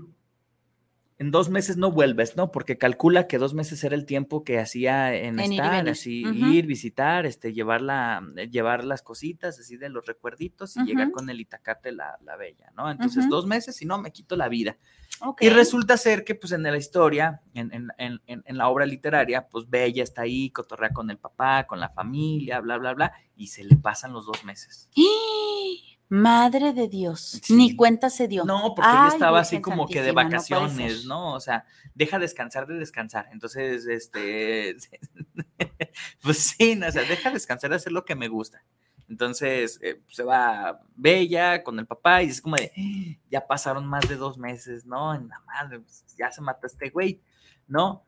[1.18, 2.50] en dos meses no vuelves, ¿no?
[2.50, 5.92] Porque calcula que dos meses era el tiempo que hacía en, ir estar, venir.
[5.92, 6.24] así,
[6.56, 11.12] ir, visitar, este, llevar, la, eh, llevar las cositas, así de los recuerditos y llegar
[11.12, 12.90] con el itacate la, la bella, ¿no?
[12.90, 14.76] Entonces, dos meses y no, me quito la vida.
[15.46, 19.70] Y resulta ser que, pues, en la historia, en, en- en- la obra literaria, pues,
[19.70, 23.62] Bella está ahí, cotorrea con el papá, con la familia, bla, bla, bla, y se
[23.62, 24.88] le pasan los dos meses.
[26.14, 28.44] Madre de Dios, ni cuenta se dio.
[28.44, 31.06] No, porque ella Ay, estaba así como que de no vacaciones.
[31.06, 31.34] ¿no?
[31.34, 33.28] O sea, deja descansar de descansar.
[33.32, 34.76] Entonces, este,
[36.22, 38.64] pues sí, no, o sea, deja descansar de hacer lo que me gusta.
[39.08, 43.84] Entonces, eh, se va Bella con el papá y es como de, "Ah, ya pasaron
[43.84, 45.16] más de dos meses, ¿no?
[45.16, 47.20] En la madre, pues, ya se mata este güey,
[47.66, 48.06] ¿no?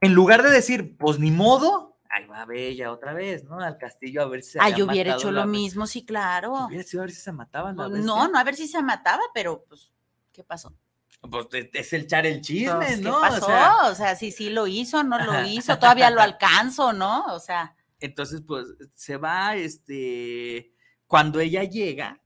[0.00, 3.58] En lugar de decir, pues ni modo, ahí va Bella otra vez, ¿no?
[3.60, 6.66] Al castillo a ver si se Ah, yo hubiera hecho lo mismo, sí, claro.
[6.66, 8.28] Hubiera sido a ver si se mataban la No, bestia.
[8.28, 9.92] no, a ver si se mataba, pero pues,
[10.32, 10.74] ¿qué pasó?
[11.30, 13.18] Pues es- es el echar el chisme, Pues, ¿Qué ¿no?
[13.18, 13.46] O pasó?
[13.46, 17.24] sea, O sea, si sí lo hizo, no lo hizo, todavía lo alcanzo, ¿no?
[17.34, 20.72] O sea, entonces, pues se va, este,
[21.06, 22.20] cuando ella llega,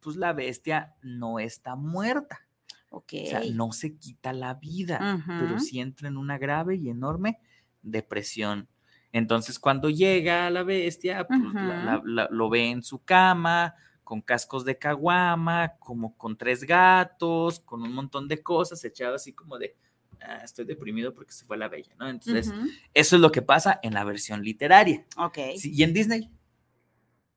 [0.00, 2.46] pues la bestia no está muerta.
[2.90, 3.12] ok.
[3.24, 7.40] O sea, no se quita la vida, pero sí entra en una grave y enorme
[7.82, 8.68] depresión.
[9.12, 14.20] Entonces, cuando llega la bestia, pues la- la- la- lo ve en su cama, con
[14.22, 19.58] cascos de caguama, como con tres gatos, con un montón de cosas, echado así como
[19.58, 19.76] de,
[20.22, 22.08] "Ah, estoy deprimido porque se fue la bella, ¿no?
[22.08, 22.52] Entonces,
[22.94, 25.04] eso es lo que pasa en la versión literaria.
[25.16, 25.38] Ok.
[25.56, 26.30] Sí, y en Disney,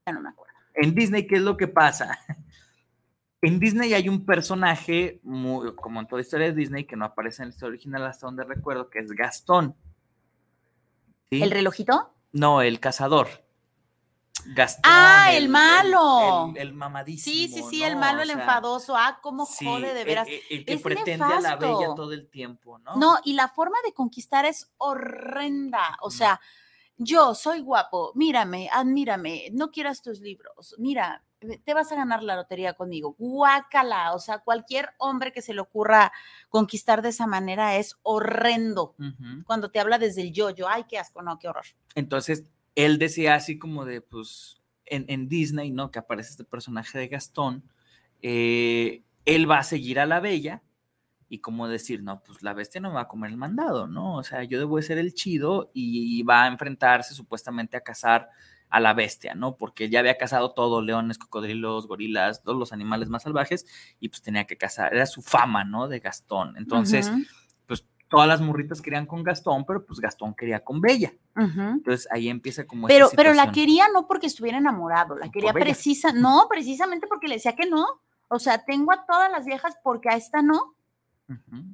[0.06, 0.54] Ya no me acuerdo.
[0.76, 2.18] en Disney, ¿qué es lo que pasa?
[3.44, 7.42] En Disney hay un personaje, muy- como en toda historia de Disney, que no aparece
[7.42, 9.76] en la historia original hasta donde recuerdo, que es Gastón.
[11.32, 11.41] ¿Sí?
[11.41, 12.13] ¿El relojito?
[12.34, 13.30] No, el cazador.
[14.48, 14.82] Gastón.
[14.86, 16.52] Ah, el malo.
[16.56, 17.34] El, el mamadísimo.
[17.34, 17.88] Sí, sí, sí, ¿no?
[17.88, 18.98] el malo, O el sea, enfadoso.
[18.98, 20.28] Ah, cómo sí, jode de el- veras.
[20.28, 22.96] El, el que Es pretende a la bella todo el tiempo, ¿no?
[22.98, 25.98] No, y la forma de conquistar es horrenda.
[26.02, 26.41] O sea,
[26.98, 31.24] yo soy guapo, mírame, admírame, no quieras tus libros, mira,
[31.64, 33.16] te vas a ganar la lotería conmigo.
[33.18, 36.12] Guácala, o sea, cualquier hombre que se le ocurra
[36.50, 38.96] conquistar de esa manera es horrendo.
[39.46, 41.66] Cuando te habla desde el yo-yo, ay, qué asco, no, qué horror.
[41.96, 45.92] Entonces, él decía así como de, pues, en, en Disney, ¿no?
[45.92, 47.64] Que aparece este personaje de Gastón,
[48.22, 50.62] eh, él va a seguir a la bella
[51.30, 54.18] y como decir, no, pues la bestia no me va a comer el mandado, ¿no?
[54.18, 58.30] O sea, yo debo de ser el chido y, va a enfrentarse supuestamente a cazar
[58.72, 59.58] a la bestia, ¿no?
[59.58, 63.66] Porque ya había cazado todo, leones, cocodrilos, gorilas, todos los animales más salvajes
[64.00, 65.90] y pues tenía que cazar, era su fama, ¿no?
[65.90, 66.56] De Gastón.
[66.56, 67.12] Entonces,
[67.68, 71.14] pues todas las morritas querían con Gastón, pero pues Gastón quería con Bella.
[71.36, 75.54] Entonces ahí empieza como Pero, esta pero la quería no porque estuviera enamorado, la quería
[75.54, 77.86] precisa, no, precisamente porque le decía que no.
[78.30, 80.76] O sea, tengo a todas las viejas porque a esta no.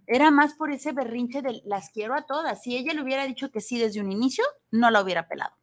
[0.06, 2.62] Era más por ese berrinche de las quiero a todas.
[2.62, 5.56] Si ella le hubiera dicho que sí desde un inicio, no la hubiera pelado.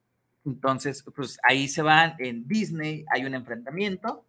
[0.45, 4.25] Entonces, pues ahí se van en Disney, hay un enfrentamiento,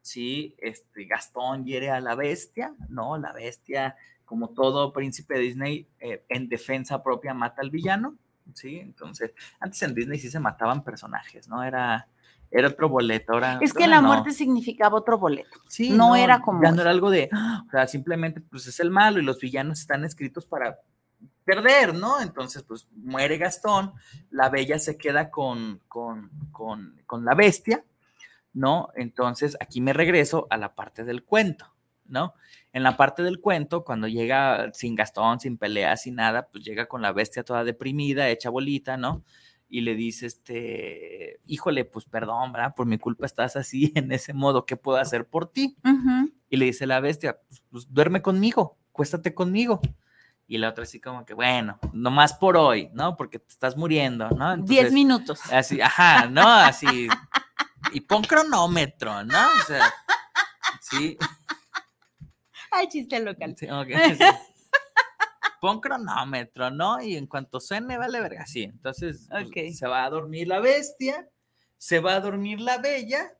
[0.00, 0.54] ¿sí?
[0.58, 3.18] Este, Gastón hiere a la bestia, ¿no?
[3.18, 8.16] La bestia, como todo príncipe de Disney, eh, en defensa propia mata al villano,
[8.54, 8.78] ¿sí?
[8.78, 11.64] Entonces, antes en Disney sí se mataban personajes, ¿no?
[11.64, 12.06] Era,
[12.50, 13.32] era otro boleto.
[13.32, 14.08] Ahora, es que la no.
[14.08, 15.58] muerte significaba otro boleto.
[15.68, 16.62] Sí, no, era como.
[16.62, 17.28] Ya no era algo de,
[17.66, 20.78] o sea, simplemente pues es el malo y los villanos están escritos para
[21.46, 22.20] perder, ¿no?
[22.20, 23.94] Entonces, pues muere Gastón,
[24.30, 27.84] la bella se queda con, con, con, con la bestia,
[28.52, 28.88] ¿no?
[28.96, 31.72] Entonces, aquí me regreso a la parte del cuento,
[32.04, 32.34] ¿no?
[32.72, 36.86] En la parte del cuento, cuando llega sin Gastón, sin peleas, sin nada, pues llega
[36.86, 39.22] con la bestia toda deprimida, hecha bolita, ¿no?
[39.68, 42.74] Y le dice, este, híjole, pues perdón, ¿verdad?
[42.74, 45.76] Por mi culpa estás así, en ese modo, ¿qué puedo hacer por ti?
[46.50, 49.80] Y le dice la bestia, pues, pues, duerme conmigo, cuéstate conmigo.
[50.48, 53.16] Y la otra así como que, bueno, nomás por hoy, ¿no?
[53.16, 54.56] Porque te estás muriendo, ¿no?
[54.56, 55.40] Diez minutos.
[55.50, 56.46] Así, ajá, ¿no?
[56.46, 57.08] Así.
[57.92, 59.46] Y pon cronómetro, ¿no?
[59.60, 59.92] O sea,
[60.80, 61.18] sí.
[62.70, 63.56] Ay, chiste local.
[63.58, 64.24] sí, ok, sí.
[65.60, 67.00] Pon cronómetro, ¿no?
[67.00, 68.46] Y en cuanto suene, vale verga.
[68.46, 71.28] Sí, entonces pues, se va a dormir la bestia,
[71.78, 73.36] se va a dormir la bella,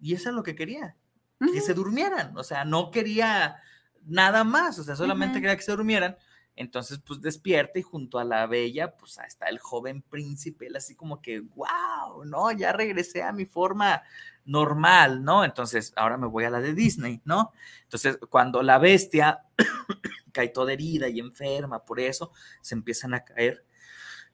[0.00, 0.96] y eso es lo que quería,
[1.40, 2.36] que se durmieran.
[2.36, 3.56] O sea, no quería
[4.04, 6.16] nada más, o sea, solamente quería que se durmieran.
[6.56, 10.94] Entonces, pues despierta y junto a la bella, pues está el joven príncipe, él así
[10.94, 12.50] como que, wow, ¿no?
[12.50, 14.02] Ya regresé a mi forma
[14.46, 15.44] normal, ¿no?
[15.44, 17.52] Entonces, ahora me voy a la de Disney, ¿no?
[17.82, 19.44] Entonces, cuando la bestia
[20.32, 23.64] cae toda herida y enferma, por eso se empiezan a caer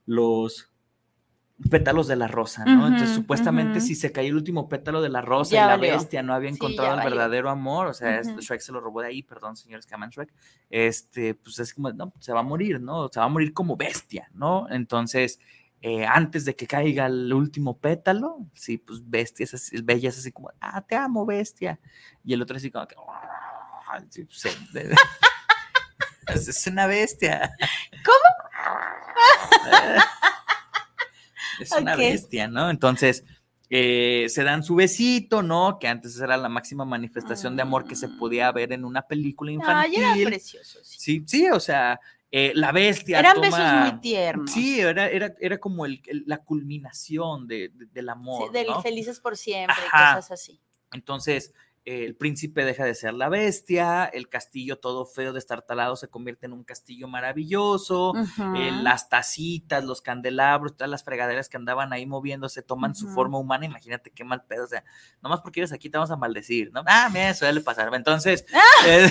[0.06, 0.71] los
[1.70, 2.86] pétalos de la rosa, ¿no?
[2.88, 5.92] Entonces, supuestamente, si se cayó el último pétalo de la rosa Ya y la valió.
[5.94, 7.10] bestia no había encontrado el valió.
[7.10, 8.20] verdadero amor, o sea.
[8.22, 10.32] Shrek se lo robó de ahí, perdón, señores que aman Shrek,
[10.70, 13.08] este, pues es como, no, se va a morir, ¿no?
[13.08, 14.66] Se va a morir como bestia, ¿no?
[14.70, 15.38] Entonces,
[15.82, 20.18] eh, antes de que caiga el último pétalo, sí, pues bestia, es así, bella es
[20.18, 21.78] así como, ah, te amo, bestia.
[22.24, 22.96] Y el otro así como que,
[24.72, 24.94] de-
[26.34, 27.54] es una bestia.
[31.60, 32.70] es una bestia, ¿no?
[32.70, 33.24] Entonces,
[33.70, 35.78] eh, se dan su besito, ¿no?
[35.78, 39.50] Que antes era la máxima manifestación de amor que se podía ver en una película
[39.50, 40.02] infantil.
[40.04, 40.78] Ay, era precioso.
[40.82, 40.96] sí.
[40.98, 41.98] Sí, sí, o sea,
[42.30, 43.18] eh, la bestia.
[43.18, 44.50] Eran toma- besos muy tiernos.
[44.50, 48.48] Sí, era, era, era como el, el- la culminación de- de- del amor.
[48.48, 48.82] Sí, del ¿no?
[48.82, 50.16] felices por siempre Ajá.
[50.16, 50.60] cosas así.
[50.92, 51.52] Entonces,
[51.84, 56.52] el príncipe deja de ser la bestia, el castillo todo feo, destartalado, se convierte en
[56.52, 58.14] un castillo maravilloso,
[58.56, 63.38] eh, las tacitas, los candelabros, todas las fregaderas que andaban ahí moviéndose toman su forma
[63.38, 64.84] humana, imagínate qué mal pedo, o sea,
[65.22, 66.84] nomás porque eres aquí te vamos a maldecir, ¿no?
[66.86, 67.92] Ah, mira, eso suele pasar.
[67.94, 68.46] Entonces,
[68.86, 69.10] eh,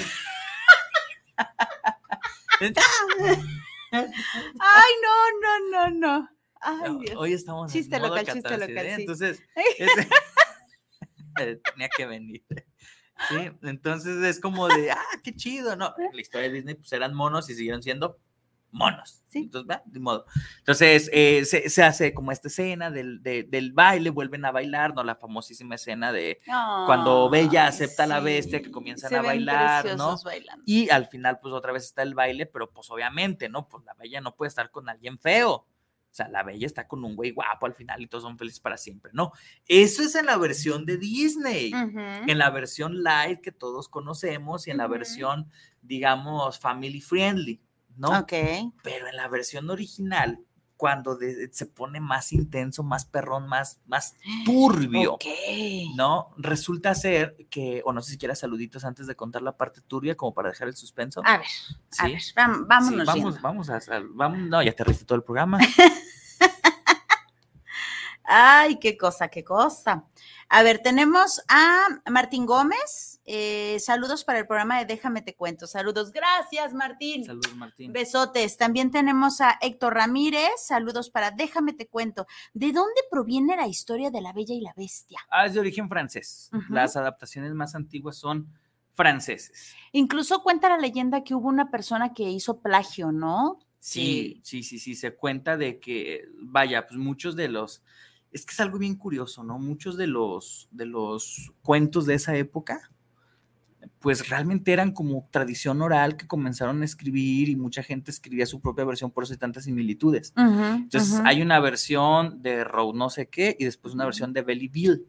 [3.91, 6.29] Ay, no, no, no, no.
[6.61, 7.15] Ay, Dios.
[7.17, 8.95] hoy estamos Chiste en modo local, chiste local, ¿eh?
[8.95, 9.01] sí.
[9.01, 9.87] Entonces, eh,
[11.35, 12.43] tenía que venir.
[13.29, 15.93] Sí, entonces es como de, ah, qué chido, ¿no?
[15.97, 18.17] En la historia de Disney, pues eran monos y siguieron siendo
[18.71, 19.21] monos.
[19.27, 19.39] Sí.
[19.39, 20.25] Entonces, va, de modo.
[20.59, 24.95] Entonces, eh, se, se hace como esta escena del, de- del baile, vuelven a bailar,
[24.95, 25.03] ¿no?
[25.03, 26.39] La famosísima escena de
[26.85, 30.17] cuando Bella acepta a la bestia que comienzan Se a bailar, ¿no?
[30.23, 30.63] bailando.
[30.65, 33.67] Y al final, pues otra vez está el baile, pero pues obviamente, ¿no?
[33.67, 35.67] Pues la Bella no puede estar con alguien feo.
[36.11, 38.59] O sea, la Bella está con un güey guapo al final y todos son felices
[38.59, 39.31] para siempre, ¿no?
[39.65, 41.73] Eso es en la versión de Disney.
[41.73, 41.99] Ujú.
[42.27, 44.93] En la versión light que todos conocemos y en la Ujú.
[44.93, 45.49] versión,
[45.81, 47.61] digamos, family friendly,
[47.95, 48.19] ¿no?
[48.19, 48.33] Ok.
[48.83, 50.39] Pero en la versión original,
[50.81, 54.15] cuando de- se pone más intenso, más perrón, más, más
[54.45, 55.25] turbio, Ok.
[55.95, 56.29] ¿no?
[56.37, 60.15] Resulta ser que, o no sé si quieras saluditos antes de contar la parte turbia,
[60.17, 61.21] como para dejar el suspenso.
[61.23, 61.45] A ver,
[61.99, 62.11] a Sí.
[62.13, 63.13] ver, vam- vámonos.
[63.13, 63.79] Sí, vamos, vamos a,
[64.15, 65.59] vamos, no, ya te riste todo el programa.
[68.23, 70.05] Ay, qué cosa, qué cosa.
[70.49, 73.20] A ver, tenemos a Martín Gómez.
[73.25, 75.67] Eh, saludos para el programa de Déjame Te Cuento.
[75.67, 76.11] Saludos.
[76.11, 77.23] Gracias, Martín.
[77.23, 77.93] Saludos, Martín.
[77.93, 78.57] Besotes.
[78.57, 80.49] También tenemos a Héctor Ramírez.
[80.57, 82.25] Saludos para Déjame Te Cuento.
[82.53, 85.19] ¿De dónde proviene la historia de la Bella y la Bestia?
[85.29, 86.49] Ah, es de origen francés.
[86.69, 88.47] Las adaptaciones más antiguas son
[88.93, 89.75] franceses.
[89.91, 93.59] Incluso cuenta la leyenda que hubo una persona que hizo plagio, ¿no?
[93.79, 97.81] Sí, sí, sí, sí, se cuenta de que, vaya, pues muchos de los,
[98.31, 99.57] es que es algo bien curioso, ¿no?
[99.57, 102.91] Muchos de los, de los cuentos de esa época
[103.99, 108.59] pues realmente eran como tradición oral que comenzaron a escribir y mucha gente escribía su
[108.59, 110.33] propia versión, por eso hay tantas similitudes.
[110.35, 114.67] Entonces hay una versión de Row no sé qué y después una versión de Belly
[114.67, 115.05] Bill.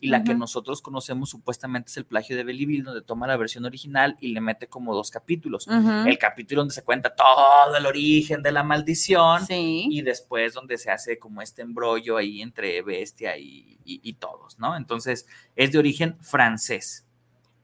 [0.00, 3.36] y la que nosotros conocemos supuestamente es el plagio de Belly Bill, donde toma la
[3.36, 5.66] versión original y le mete como dos capítulos.
[5.68, 10.90] El capítulo donde se cuenta todo el origen de la maldición y después donde se
[10.90, 14.76] hace como este embrollo ahí entre bestia y, y todos, ¿no?
[14.76, 17.03] Entonces es de origen francés.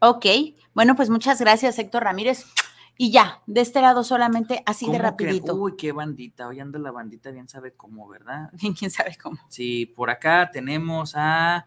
[0.03, 0.25] Ok,
[0.73, 2.47] bueno, pues muchas gracias, Héctor Ramírez.
[2.97, 5.55] Y ya, de este lado solamente así de rapidito.
[5.55, 8.51] Uy, qué bandita, hoy anda la bandita, bien sabe cómo, ¿verdad?
[8.61, 9.39] Bien, quién sabe cómo.
[9.49, 11.67] Sí, por acá tenemos a,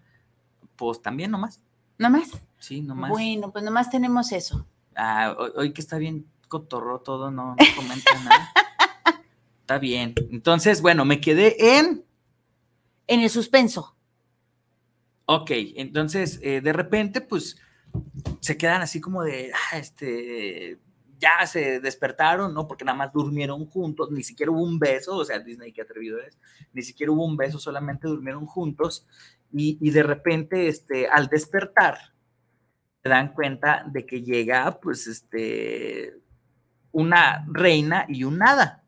[0.75, 1.61] pues también nomás.
[1.99, 2.31] ¿Nomás?
[2.57, 3.11] Sí, nomás.
[3.11, 4.65] Bueno, pues nomás tenemos eso.
[4.95, 8.51] Ah, hoy, que está bien cotorro todo, no, no comenta nada.
[9.61, 10.15] está bien.
[10.31, 12.03] Entonces, bueno, me quedé en...
[13.05, 13.95] En el suspenso.
[15.25, 17.57] Ok, entonces, eh, de repente, pues
[18.39, 20.79] se quedan así como de, ah, este,
[21.19, 22.67] ya se despertaron, ¿no?
[22.67, 26.19] Porque nada más durmieron juntos, ni siquiera hubo un beso, o sea, Disney, qué atrevido
[26.19, 26.37] es,
[26.73, 29.07] ni siquiera hubo un beso, solamente durmieron juntos,
[29.55, 31.97] y, de repente, este, al despertar,
[33.03, 36.15] se dan cuenta de que llega, pues, este,
[36.91, 38.83] una reina y un hada.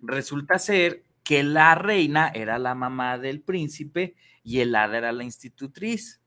[0.00, 5.24] Resulta ser que la reina era la mamá del príncipe y el hada era la
[5.24, 6.22] institutriz.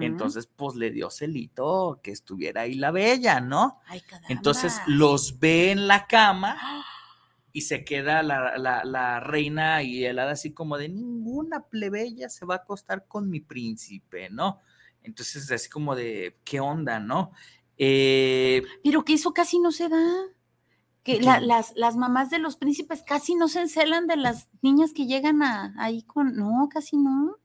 [0.00, 3.80] Entonces, pues le dio celito que estuviera ahí la bella, ¿no?
[4.28, 6.56] Entonces los ve en la cama
[7.52, 12.54] y se queda la, reina y el hada así como de ninguna plebeya se va
[12.54, 14.60] a acostar con mi príncipe, ¿no?
[15.02, 17.32] Entonces, así como de, ¿qué onda, no?
[17.76, 20.04] Eh, Pero que eso casi no se da.
[21.02, 25.06] Que las, las, mamás de los príncipes casi no se encelan de las niñas que
[25.06, 26.36] llegan a, ahí con.
[26.36, 27.36] No, casi no.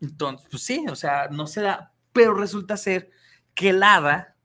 [0.00, 3.10] Entonces, pues sí, o sea, no se da, pero resulta ser
[3.54, 4.36] que el hada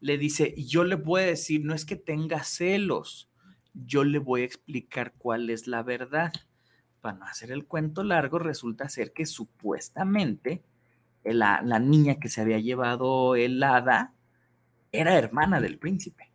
[0.00, 3.30] le dice, yo le voy a decir, no es que tenga celos,
[3.74, 6.32] yo le voy a explicar cuál es la verdad.
[7.00, 10.62] Para no hacer el cuento largo, resulta ser que supuestamente
[11.24, 14.14] la, la niña que se había llevado el hada
[14.92, 16.30] era hermana del príncipe.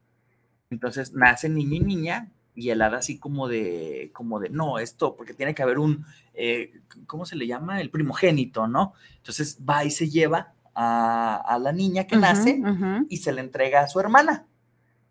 [0.70, 5.16] Entonces nace niño y niña, y el hada así como de, como de, no, esto,
[5.16, 6.72] porque tiene que haber un, eh,
[7.06, 7.82] ¿cómo se le llama?
[7.82, 8.94] El primogénito, ¿no?
[9.18, 12.62] Entonces va y se lleva a, la niña que nace
[13.10, 14.46] y se le entrega a su hermana,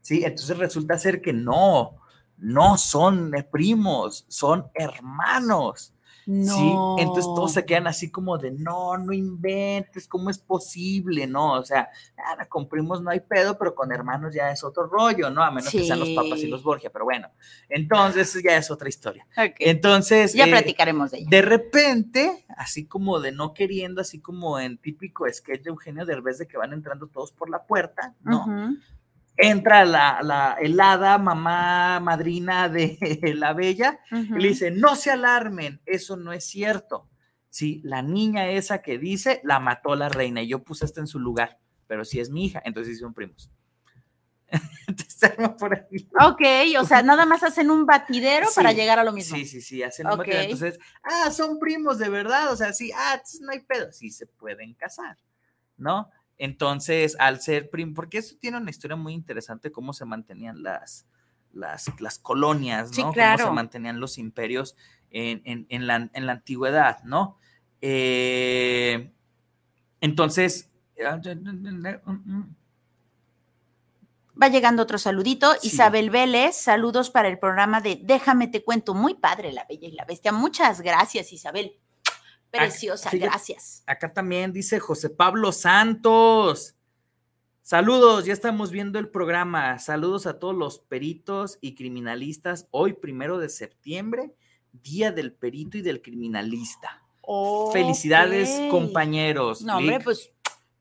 [0.02, 0.24] ¿sí?
[0.24, 1.96] Entonces resulta ser que no,
[2.36, 5.93] no son primos, son hermanos.
[6.24, 11.26] Sí, entonces todos se quedan así como de, no, no inventes, ¿cómo es posible?
[11.26, 14.86] No, o sea, nada, con primos no hay pedo, pero con hermanos ya es otro
[14.86, 15.42] rollo, ¿no?
[15.42, 17.28] A menos que sean los papas y los Borgia, pero bueno,
[17.68, 19.26] entonces ya es otra historia.
[19.58, 20.32] Entonces...
[20.32, 21.28] Ya eh, platicaremos de ella.
[21.30, 26.38] De repente, así como de no queriendo, así como en típico sketch de Eugenio Derbez
[26.38, 28.46] de que van entrando todos por la puerta, ¿no?
[29.36, 32.98] Entra la, la, helada mamá madrina de
[33.36, 37.08] la bella y le dice, no se alarmen, eso no es cierto.
[37.50, 41.06] Sí, la niña esa que dice, la mató la reina y yo puse esto en
[41.06, 43.50] su lugar, pero si es mi hija, entonces son primos.
[46.20, 46.42] Ok,
[46.78, 49.36] o sea, nada más hacen un batidero para llegar a lo mismo.
[49.36, 50.42] Sí, sí, sí, hacen un batidero.
[50.42, 54.26] Entonces, ah, son primos de verdad, o sea, sí, ah, no hay pedo, sí se
[54.26, 55.16] pueden casar,
[55.76, 56.10] ¿no?
[56.38, 61.06] Entonces, al ser prim, porque eso tiene una historia muy interesante, cómo se mantenían las,
[61.52, 63.12] las, las colonias, ¿no?
[63.12, 64.76] Cómo se mantenían los imperios
[65.10, 67.38] en, la, antigüedad, ¿no?
[67.80, 69.12] Eh,
[70.00, 70.70] entonces,
[74.42, 75.54] Va llegando otro saludito.
[75.62, 78.94] Isabel Vélez, saludos para el programa de Déjame te cuento.
[78.94, 80.32] Muy padre, La Bella y la Bestia.
[80.32, 81.78] Muchas gracias, Isabel.
[82.58, 83.82] Preciosa, gracias.
[83.86, 86.76] Acá también dice José Pablo Santos.
[87.62, 89.78] Saludos, ya estamos viendo el programa.
[89.78, 92.68] Saludos a todos los peritos y criminalistas.
[92.70, 94.34] Hoy, primero de septiembre,
[94.72, 97.02] Día del Perito y del Criminalista.
[97.72, 99.62] Felicidades, compañeros.
[99.62, 100.30] No, hombre, pues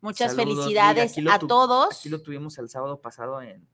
[0.01, 1.99] muchas felicidades a todos.
[1.99, 3.65] Aquí lo tuvimos el sábado pasado en,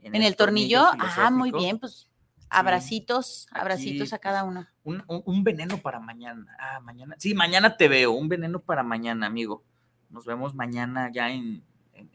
[0.00, 0.82] en, el, tornillo.
[0.98, 2.09] Ah, muy bien, pues
[2.50, 4.66] Abracitos, abracitos a cada uno.
[4.82, 6.56] Un, veneno para mañana.
[6.58, 7.14] Ah, mañana.
[7.18, 8.10] Sí, mañana te veo.
[8.10, 9.62] Un veneno para mañana, amigo.
[10.08, 11.64] Nos vemos mañana ya en,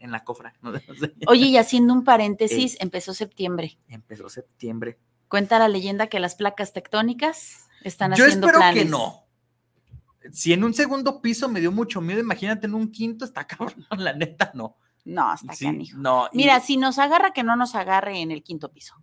[0.00, 0.52] la cofra.
[1.26, 3.78] Oye, y haciendo un paréntesis, empezó septiembre.
[3.88, 4.98] Empezó septiembre.
[5.28, 9.24] Cuenta la leyenda que las placas tectónicas están haciendo Yo espero que no.
[10.32, 13.86] Si en un segundo piso me dio mucho miedo, imagínate en un quinto, está cabrón.
[13.96, 14.76] La neta, no.
[15.06, 15.96] No, está canijo.
[15.98, 18.96] No, Mira, si nos agarra, que no nos agarre en el quinto piso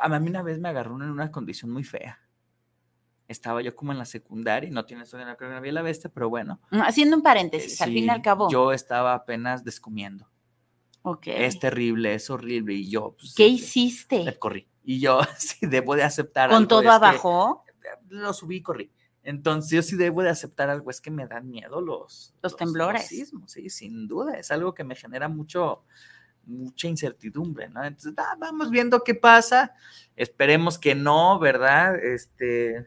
[0.00, 2.20] a mí una vez me agarró en una condición muy fea.
[3.28, 6.10] Estaba yo como en la secundaria y no tiene esto de la que la bestia,
[6.12, 6.60] pero bueno.
[6.70, 8.48] Haciendo un paréntesis, al fin y al cabo.
[8.50, 10.28] Yo estaba apenas descomiendo.
[11.24, 12.74] Es terrible, es horrible.
[12.74, 13.14] Y yo.
[13.18, 14.24] Pues, ¿Qué este, hiciste?
[14.24, 14.68] me Corrí.
[14.84, 16.50] Y yo sí debo de aceptar.
[16.50, 17.64] ¿Con algo, todo es que abajo?
[18.08, 18.92] Lo subí y corrí.
[19.22, 23.08] Entonces yo sí debo de aceptar algo, es que me dan miedo los, Los temblores.
[23.08, 24.38] sismos, sí, sin duda.
[24.38, 25.82] Es algo que me genera mucho,
[26.46, 27.84] mucha incertidumbre, ¿no?
[27.84, 29.74] Entonces, ah, vamos viendo qué pasa.
[30.14, 31.96] Esperemos que no, ¿verdad?
[31.96, 32.86] Este,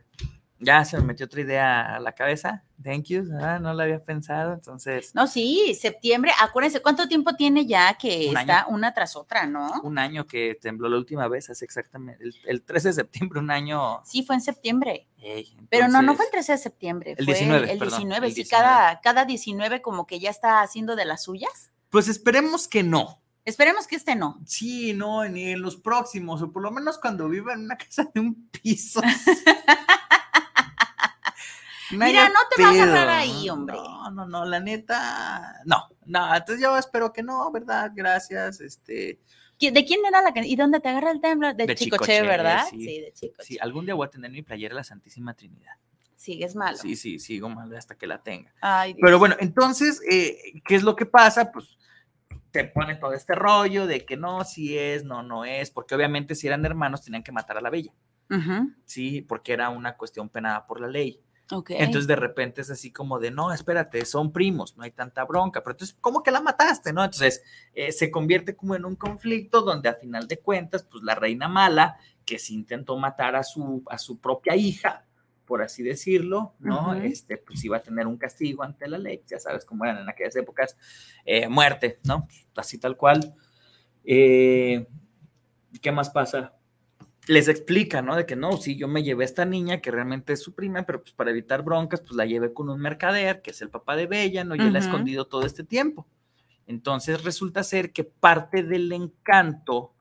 [0.60, 2.64] ya se me metió otra idea a la cabeza.
[2.84, 3.24] Thank you.
[3.41, 4.53] Ah, no la había pensado.
[4.53, 6.32] Entonces, No, sí, septiembre.
[6.41, 8.70] Acuérdense, ¿cuánto tiempo tiene ya que Un está año.
[8.70, 9.70] una tras otra, no?
[9.84, 13.51] un año que tembló la última vez, hace exactamente el, el 13 de septiembre, un
[13.51, 14.01] año.
[14.05, 15.07] Sí, fue en septiembre.
[15.70, 17.16] Pero no, no fue el entonces, 13 de septiembre.
[17.18, 18.49] El fue 19, El perdón, 19, el sí, 19.
[18.49, 21.72] Cada, cada 19 como que ya está haciendo de las suyas.
[21.89, 23.22] Pues esperemos que no.
[23.46, 24.40] Esperemos que este no.
[24.46, 28.10] Sí, no, ni en los próximos, o por lo menos cuando viva en una casa
[28.14, 29.02] de un piso.
[31.92, 33.76] Mira, no te va a pedo, ahí, hombre.
[33.76, 37.92] No, no, no, la neta, no, no, entonces yo espero que no, ¿verdad?
[37.96, 39.20] Gracias, este.
[39.60, 41.56] ¿Qui- ¿De quién era la que ¿Y dónde te agarra el temblor?
[41.56, 42.68] De, de Chicoche, Chicoche, ¿verdad?
[42.70, 43.44] Sí, de Chicoche.
[43.44, 45.74] Sí, algún día voy a tener mi playera de la Santísima Trinidad.
[46.16, 46.78] Sigues malo.
[46.78, 48.54] Sí, sí, sigo mal hasta que la tenga.
[48.62, 49.00] Ay, Dios.
[49.04, 51.52] Pero bueno, entonces, eh, ¿qué es lo que pasa?
[51.52, 51.76] Pues
[52.52, 56.36] te pone todo este rollo de que no, si es, no, no es, porque obviamente
[56.36, 57.93] si eran hermanos tenían que matar a la bella,
[58.30, 59.22] Ujú, ¿sí?
[59.22, 61.22] Porque era una cuestión penada por la ley.
[61.52, 61.72] ok.
[61.78, 65.62] Entonces de repente es así como de, no, espérate, son primos, no hay tanta bronca,
[65.64, 66.93] pero entonces, ¿cómo que la mataste?
[66.93, 67.04] ¿No?
[67.04, 67.43] Entonces
[67.74, 71.47] eh, se convierte como en un conflicto donde a final de cuentas, pues la reina
[71.47, 75.06] mala, que sí intentó matar a su, a su propia hija,
[75.50, 76.91] por así decirlo, ¿no?
[76.91, 77.02] Ujú.
[77.02, 80.08] Este, pues iba a tener un castigo ante la ley, ya sabes cómo eran en
[80.08, 80.78] aquellas épocas,
[81.26, 82.28] eh, muerte, ¿no?
[82.56, 83.34] Así tal cual.
[84.06, 84.86] Eh,
[85.82, 86.54] ¿Qué más pasa?
[87.28, 88.16] les explica, ¿no?
[88.16, 90.84] De que no, sí, yo me llevé a esta niña que realmente es su prima,
[90.84, 93.95] pero pues para evitar broncas, pues la llevé con un mercader, que es el papá
[93.95, 94.56] de Bella, ¿no?
[94.56, 96.08] Y él la ha escondido todo este tiempo.
[96.66, 99.93] Entonces resulta ser que parte del encanto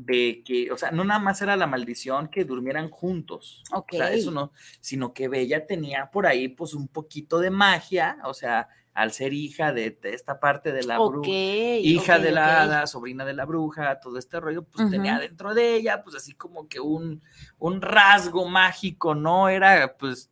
[0.00, 3.94] de que, o sea, no nada más era la maldición que durmieran juntos, Ok.
[3.94, 8.18] o sea, eso no, sino que Bella tenía por ahí pues un poquito de magia,
[8.24, 12.62] o sea, al ser hija de, de esta parte de la bruja, hija de la
[12.62, 16.34] hada, sobrina de la bruja, todo este rollo, pues tenía dentro de ella, pues así
[16.34, 17.22] como que un,
[17.58, 19.48] un rasgo mágico, ¿no?
[19.48, 20.30] Era, pues,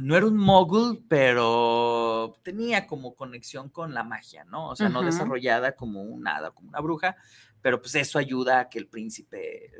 [0.00, 4.70] no era un mogul, pero tenía como conexión con la magia, ¿no?
[4.70, 7.16] O sea, no desarrollada como un hada, como una bruja,
[7.62, 9.70] pero pues eso ayuda a que el príncipe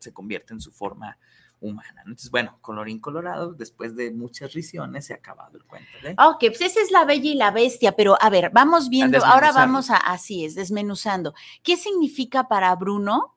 [0.00, 1.16] se convierta en su forma
[1.60, 2.02] humana.
[2.04, 2.10] ¿no?
[2.10, 5.88] Entonces, bueno, colorín colorado, después de muchas risiones se ha acabado el cuento.
[6.04, 6.14] ¿eh?
[6.18, 9.52] Ok, pues esa es la bella y la bestia, pero a ver, vamos viendo, ahora
[9.52, 11.34] vamos a, así es, desmenuzando.
[11.62, 13.36] ¿Qué significa para Bruno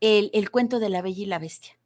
[0.00, 1.76] el, el cuento de la bella y la bestia?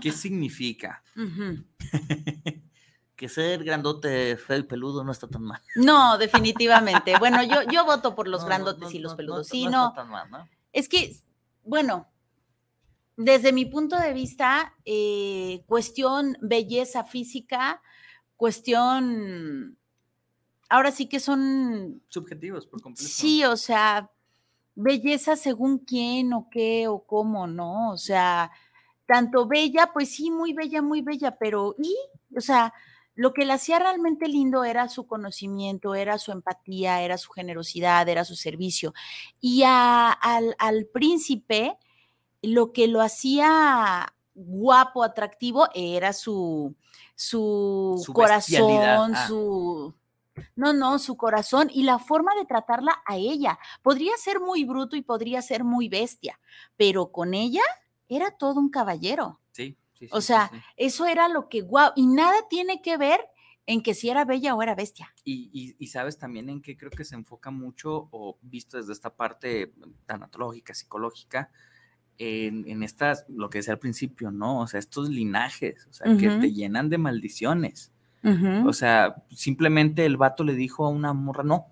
[0.00, 1.02] ¿Qué significa?
[3.18, 5.60] Que ser grandote, feo y peludo no está tan mal.
[5.74, 7.18] No, definitivamente.
[7.18, 9.48] Bueno, yo, yo voto por los grandotes y los peludos.
[9.48, 10.48] Sí, no, está tan mal, ¿no?
[10.72, 11.16] es que,
[11.64, 12.06] bueno,
[13.16, 17.82] desde mi punto de vista, eh, cuestión belleza física,
[18.36, 19.76] cuestión,
[20.68, 23.10] ahora sí que son Subjetivos, por completo.
[23.12, 24.12] Sí, o sea,
[24.76, 27.90] belleza según quién o qué o cómo, ¿no?
[27.90, 28.52] O sea,
[29.08, 31.96] tanto bella, pues sí, muy bella, muy bella, pero y,
[32.36, 32.74] o sea,
[33.14, 38.06] lo que la hacía realmente lindo era su conocimiento, era su empatía, era su generosidad,
[38.08, 38.92] era su servicio.
[39.40, 41.78] Y a- al, al príncipe,
[42.42, 46.76] lo que lo hacía guapo, atractivo, era su,
[47.16, 49.26] su, corazón, ah.
[49.26, 49.94] su...
[50.54, 53.58] No, no, su corazón y la forma de tratarla a ella.
[53.82, 56.38] Podría ser muy bruto y podría ser muy bestia,
[56.76, 57.62] pero con ella
[58.08, 59.40] era todo un caballero.
[59.52, 60.58] Sí, sí, sí, O sea, sí.
[60.76, 63.20] eso era lo que, guau, y nada tiene que ver
[63.66, 65.12] en que si era bella o era bestia.
[65.24, 68.92] Y, y- y sabes también en qué creo que se enfoca mucho, o visto desde
[68.94, 69.74] esta parte
[70.06, 71.50] tanatológica, psicológica,
[72.20, 74.60] en, en estas, lo que decía al principio, ¿no?
[74.60, 77.92] O sea, estos linajes, o sea, que te llenan de maldiciones.
[78.24, 78.68] Ujú.
[78.68, 81.66] O sea, simplemente el vato le dijo a una morra, no.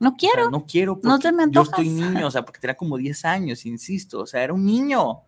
[0.00, 0.50] No o sea, quiero.
[0.50, 3.64] no quiero No te me yo estoy niño, o sea, porque tenía como 10 años,
[3.64, 5.22] insisto, o sea, era un niño.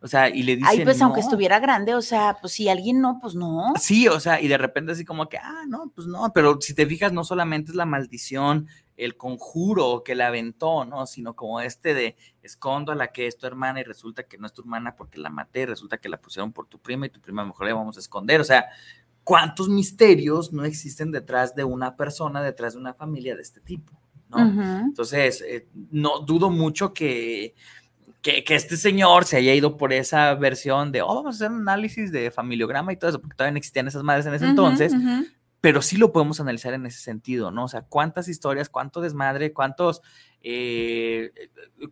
[0.00, 1.26] O sea, y le dice, Ay, pues aunque "No".
[1.26, 3.72] estuviera grande, o sea, pues si alguien no, pues no.
[3.80, 6.72] Sí, o sea, y de repente así como que, ah, no, pues no, pero si
[6.74, 11.06] te fijas, no solamente es la maldición, el conjuro que la aventó, ¿no?
[11.06, 14.46] Sino como este de escondo a la que es tu hermana y resulta que no
[14.46, 17.20] es tu hermana porque la maté, resulta que la pusieron por tu prima y tu
[17.20, 18.40] prima mejor la vamos a esconder.
[18.40, 18.66] O sea,
[19.24, 23.92] ¿cuántos misterios no existen detrás de una persona, detrás de una familia de este tipo?
[24.30, 24.38] ¿no?
[24.80, 27.54] Entonces, eh, no dudo mucho que,
[28.22, 31.50] que, que este señor se haya ido por esa versión de, oh, vamos a hacer
[31.50, 34.46] un análisis de familiograma y todo eso, porque todavía no existían esas madres en ese
[34.46, 34.92] entonces,
[35.60, 37.64] pero sí lo podemos analizar en ese sentido, ¿no?
[37.64, 40.02] O sea, cuántas historias, cuánto desmadre, cuántos,
[40.40, 41.32] eh,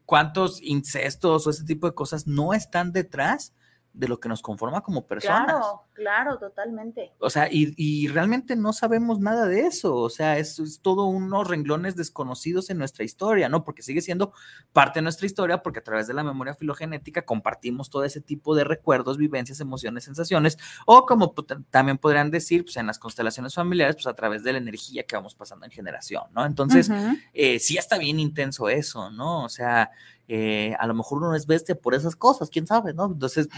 [0.04, 3.52] cuántos incestos o ese tipo de cosas no están detrás
[3.96, 5.46] de lo que nos conforma como personas.
[5.46, 7.12] Claro, claro, totalmente.
[7.18, 9.96] O sea, y, y realmente no sabemos nada de eso.
[9.96, 13.64] O sea, es, es, todo unos renglones desconocidos en nuestra historia, ¿no?
[13.64, 14.32] Porque sigue siendo
[14.74, 18.54] parte de nuestra historia, porque a través de la memoria filogenética compartimos todo ese tipo
[18.54, 21.32] de recuerdos, vivencias, emociones, sensaciones, o como
[21.70, 25.16] también podrían decir, pues en las constelaciones familiares, pues a través de la energía que
[25.16, 26.44] vamos pasando en generación, ¿no?
[26.44, 27.22] Entonces, uh -huh.
[27.32, 29.44] eh, sí está bien intenso eso, ¿no?
[29.44, 29.90] O sea,
[30.28, 33.06] eh, a lo mejor uno es bestia por esas cosas, quién sabe, ¿no?
[33.06, 33.48] Entonces,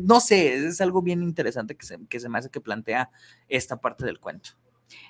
[0.00, 3.10] no sé, es algo bien interesante que se, que se me hace que plantea
[3.48, 4.50] esta parte del cuento.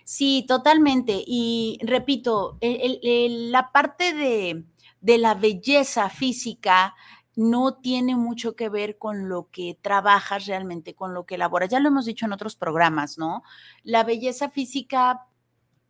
[0.04, 1.22] Sí, totalmente.
[1.26, 4.64] Y repito, el, el, la parte de,
[5.00, 6.94] de la belleza física
[7.34, 11.70] no tiene mucho que ver con lo que trabajas realmente, con lo que elaboras.
[11.70, 13.42] Ya lo hemos dicho en otros programas, ¿no?
[13.82, 15.26] La belleza física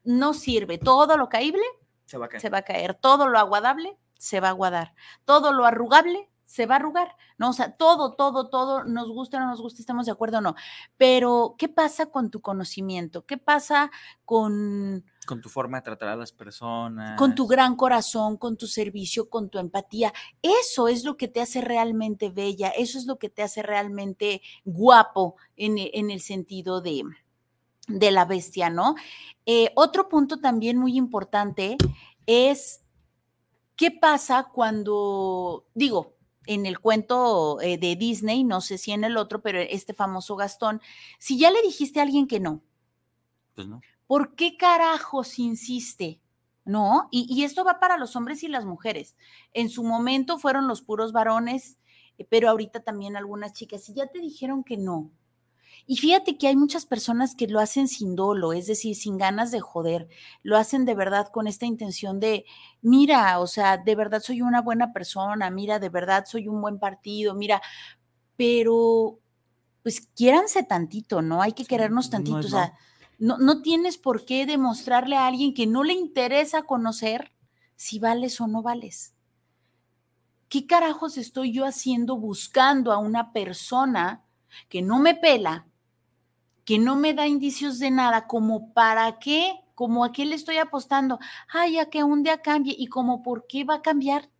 [0.05, 0.79] no sirve.
[0.79, 1.63] Todo lo caíble
[2.07, 2.41] se va a caer.
[2.41, 2.95] Se va a caer.
[2.95, 4.95] Todo lo aguadable se va a aguadar.
[5.25, 7.51] Todo lo arrugable se va a arrugar, ¿no?
[7.51, 10.41] O sea, todo, todo, todo, nos gusta o no nos gusta, estamos de acuerdo o
[10.41, 10.55] no.
[10.97, 13.27] Pero, ¿qué pasa con tu conocimiento?
[13.27, 13.91] ¿Qué pasa
[14.25, 15.05] con...
[15.27, 17.19] Con tu forma de tratar a las personas.
[17.19, 20.13] Con tu gran corazón, con tu servicio, con tu empatía.
[20.41, 24.41] Eso es lo que te hace realmente bella, eso es lo que te hace realmente
[24.65, 27.03] guapo en, en el sentido de,
[27.89, 28.95] de la bestia, ¿no?
[29.47, 31.77] Eh, otro punto también muy importante
[32.27, 32.82] es
[33.83, 36.15] ¿Qué pasa cuando, digo,
[36.47, 40.37] en el cuento eh, de Disney, no sé si en el otro, pero este famoso
[40.37, 40.81] Gastón,
[41.19, 42.63] si ya le dijiste a alguien que no,
[43.57, 43.81] pues no.
[44.07, 46.21] ¿por qué carajos insiste?
[46.65, 47.09] ¿No?
[47.11, 49.17] Y, y, esto va para los hombres y las mujeres.
[49.53, 51.77] En su momento fueron los puros varones,
[52.19, 53.83] eh, pero ahorita también algunas chicas.
[53.83, 55.11] Si ya te dijeron que no,
[55.87, 59.51] y fíjate que hay muchas personas que lo hacen sin dolo, es decir, sin ganas
[59.51, 60.09] de joder,
[60.43, 62.45] lo hacen de verdad con esta intención de,
[62.81, 66.79] mira, o sea, de verdad soy una buena persona, mira, de verdad soy un buen
[66.79, 67.61] partido, mira,
[68.37, 69.19] pero
[69.83, 71.43] pues quiéranse tantito, ¿no?
[71.43, 72.75] Hay que querernos tantito, no o sea,
[73.19, 77.33] no, no tienes por qué demostrarle a alguien que no le interesa conocer
[77.75, 79.15] si vales o no vales.
[80.49, 84.25] ¿Qué carajos estoy yo haciendo buscando a una persona
[84.69, 85.67] que no me pela,
[86.65, 90.59] que no me da indicios de nada, como para qué, como a qué le estoy
[90.59, 94.31] apostando, ay, a que un día cambie y como por qué va a cambiar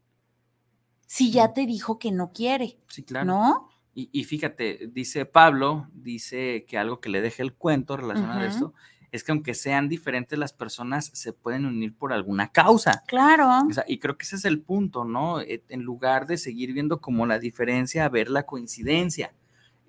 [1.07, 2.79] si ya te dijo que no quiere.
[2.89, 3.27] Sí, claro.
[3.27, 3.69] ¿No?
[3.95, 8.43] Y, y fíjate, dice Pablo, dice que algo que le deje el cuento relacionado uh
[8.43, 8.47] -huh.
[8.47, 8.75] a esto,
[9.11, 13.05] es que aunque sean diferentes las personas, se pueden unir por alguna causa.
[13.07, 13.47] Claro.
[13.69, 15.43] O sea, y creo que ese es el punto, ¿no?
[15.43, 19.35] En lugar de seguir viendo como la diferencia, ver la coincidencia.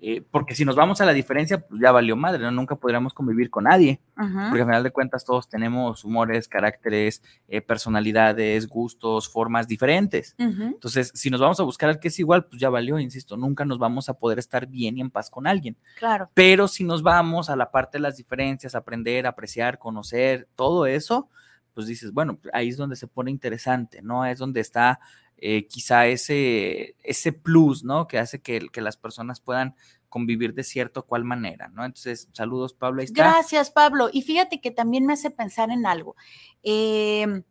[0.05, 2.51] Eh, porque si nos vamos a la diferencia, pues ya valió madre, ¿no?
[2.51, 7.61] Nunca podríamos convivir con nadie, porque al final de cuentas todos tenemos humores, caracteres, eh,
[7.61, 10.35] personalidades, gustos, formas diferentes.
[10.37, 13.63] Entonces, si nos vamos a buscar al que es igual, pues ya valió, insisto, nunca
[13.63, 15.77] nos vamos a poder estar bien y en paz con alguien.
[15.97, 16.29] Claro.
[16.33, 21.29] Pero si nos vamos a la parte de las diferencias, aprender, apreciar, conocer, todo eso,
[21.73, 24.25] pues dices, bueno, ahí es donde se pone interesante, ¿no?
[24.25, 24.99] Es donde está
[25.45, 28.07] eh, quizá ese, ese plus, ¿no?
[28.07, 29.75] Que hace que, que, las personas puedan
[30.07, 31.83] convivir de cierta o cual manera, ¿no?
[31.83, 33.01] Entonces, saludos, Pablo.
[33.01, 33.23] Ahí está.
[33.23, 34.09] Gracias, Pablo.
[34.13, 36.15] Y fíjate que también me hace pensar en algo.
[36.63, 37.43] Eh,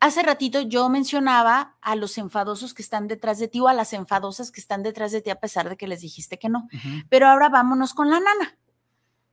[0.00, 3.92] hace ratito yo mencionaba a los enfadosos que están detrás de ti o a las
[3.92, 6.68] enfadosas que están detrás de ti a pesar de que les dijiste que no.
[6.72, 7.06] Uh -huh.
[7.10, 8.56] Pero ahora vámonos con la nana.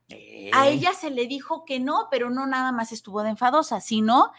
[0.10, 0.52] Eh.
[0.54, 4.34] A ella se le dijo que no, pero no nada más estuvo de enfadosa, sino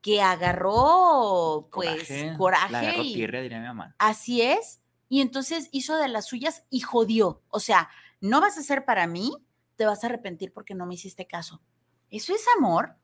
[0.00, 3.94] que agarró pues coraje, coraje la agarró y, tierra, diría mi mamá.
[3.98, 4.80] Así es.
[5.08, 7.42] Y entonces hizo de las suyas y jodió.
[7.48, 7.90] O sea,
[8.20, 9.32] no vas a ser para mí,
[9.76, 11.60] te vas a arrepentir porque no me hiciste caso.
[12.10, 12.96] Eso es amor.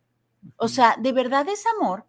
[0.57, 2.07] O sea, de verdad es amor.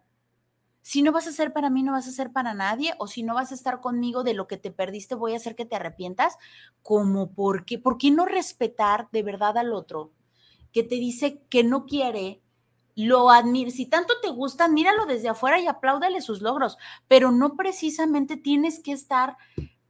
[0.82, 3.22] Si no vas a ser para mí, no vas a ser para nadie, o si
[3.22, 5.76] no vas a estar conmigo de lo que te perdiste, voy a hacer que te
[5.76, 6.38] arrepientas.
[6.82, 10.12] Como por qué, ¿por qué no respetar de verdad al otro
[10.72, 12.40] que te dice que no quiere,
[13.06, 17.56] lo admira, si tanto te gusta, admíralo desde afuera y apláudale sus logros, pero no
[17.56, 19.36] precisamente tienes que estar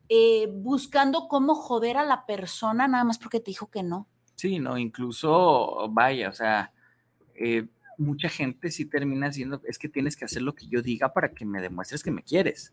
[0.09, 4.07] eh, buscando cómo joder a la persona nada más porque te dijo que no.
[4.37, 6.73] Sí, no, incluso, vaya, o sea,
[7.35, 7.67] eh,
[7.99, 11.33] mucha gente sí termina siendo, es que tienes que hacer lo que yo diga para
[11.33, 12.73] que me demuestres que me quieres,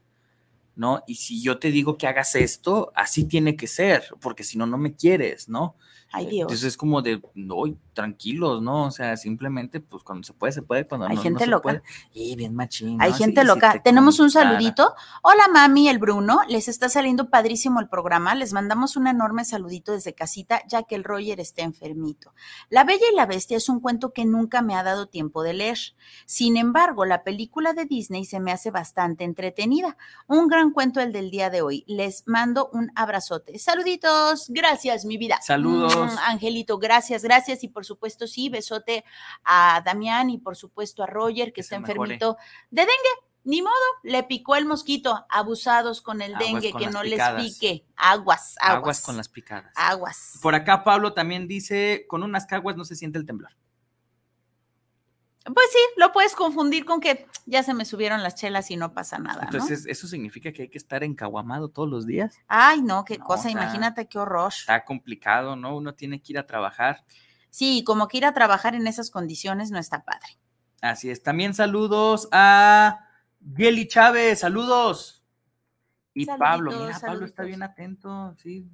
[0.76, 1.04] ¿no?
[1.08, 4.66] Y si yo te digo que hagas esto, así tiene que ser, porque si no,
[4.66, 5.76] no me quieres, ¿no?
[6.16, 6.42] Ay, Dios.
[6.44, 7.64] Entonces es como de, no,
[7.94, 8.86] tranquilos, ¿no?
[8.86, 11.52] O sea, simplemente, pues cuando se puede, se puede, cuando Hay no, gente no se
[11.52, 11.64] loca.
[11.64, 11.82] puede.
[12.14, 13.02] Y bien machín.
[13.02, 13.18] Hay ¿no?
[13.18, 13.74] gente Sí, loca.
[13.74, 14.94] te Tenemos un saludito.
[15.24, 16.40] Hola, mami, el Bruno.
[16.48, 18.36] Les está saliendo padrísimo el programa.
[18.36, 22.34] Les mandamos un enorme saludito desde casita, ya que el Roger está enfermito.
[22.70, 25.54] La Bella y la Bestia es un cuento que nunca me ha dado tiempo de
[25.54, 25.78] leer.
[26.26, 29.98] Sin embargo, la película de Disney se me hace bastante entretenida.
[30.28, 31.84] Un gran cuento el del día de hoy.
[31.88, 33.58] Les mando un abrazote.
[33.60, 34.46] Saluditos.
[34.50, 35.40] Gracias, mi vida.
[35.42, 36.05] Saludos.
[36.26, 37.64] Angelito, gracias, gracias.
[37.64, 39.04] Y por supuesto, sí, besote
[39.44, 42.14] a Damián y por supuesto a Roger, que, está mejore.
[42.14, 42.38] enfermito
[42.72, 43.26] de dengue.
[43.48, 45.24] Ni modo, le picó el mosquito.
[45.30, 47.44] Abusados con el Aguas dengue, con que no picadas.
[47.44, 47.86] les pique.
[47.96, 48.78] Aguas, aguas.
[48.78, 49.72] Aguas con las picadas.
[49.76, 50.40] Aguas.
[50.42, 53.52] Por acá Pablo también dice, con unas caguas no se siente el temblor.
[55.46, 58.94] Pues sí, lo puedes confundir con que ya se me subieron las chelas y no
[58.94, 59.48] pasa nada, ¿no?
[59.52, 62.36] Entonces, ¿eso significa que hay que estar encaguamado todos los días?
[62.48, 64.52] Ay, no, qué No, cosa, imagínate qué horror.
[64.52, 65.78] Está complicado, ¿no?
[65.78, 67.06] Uno tiene que ir a trabajar.
[67.52, 70.40] Sí, como que ir a trabajar en esas condiciones no está padre.
[70.82, 71.22] Así es.
[71.22, 73.08] También saludos a
[73.40, 75.24] Yeli Chávez, saludos.
[76.14, 78.68] Y Pablo, Saluditos, mira, Pablo está bien atento, sí.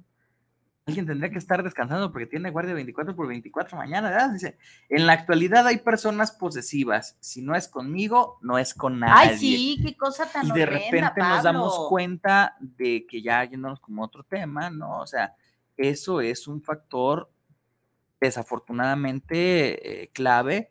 [0.86, 4.30] Alguien tendría que estar descansando porque tiene guardia 24 por 24 mañana, ¿verdad?
[4.32, 4.58] Dice,
[4.88, 7.16] en la actualidad hay personas posesivas.
[7.20, 9.30] Si no es conmigo, no es con nadie.
[9.30, 13.44] Ay, sí, qué cosa tan y de horrenda, repente nos damos cuenta de que ya
[13.44, 14.98] yéndonos como otro tema, ¿no?
[14.98, 15.36] O sea,
[15.76, 17.30] eso es un factor
[18.20, 20.70] desafortunadamente eh, clave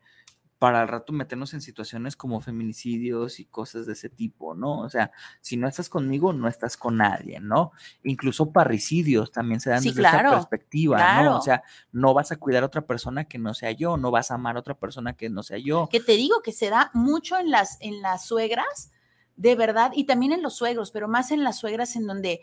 [0.62, 4.78] para al rato meternos en situaciones como feminicidios y cosas de ese tipo, ¿no?
[4.82, 5.10] O sea,
[5.40, 7.72] si no estás conmigo, no estás con nadie, ¿no?
[8.04, 11.38] Incluso parricidios también se dan Sí, desde claro, esta perspectiva, ¿no?
[11.38, 14.30] O sea, no vas a cuidar a otra persona que no sea yo, no vas
[14.30, 15.88] a amar a otra persona que no sea yo.
[15.90, 18.92] que te digo que se da mucho en las, en las suegras,
[19.34, 22.40] de verdad, y también en los suegros, pero más en las suegras en donde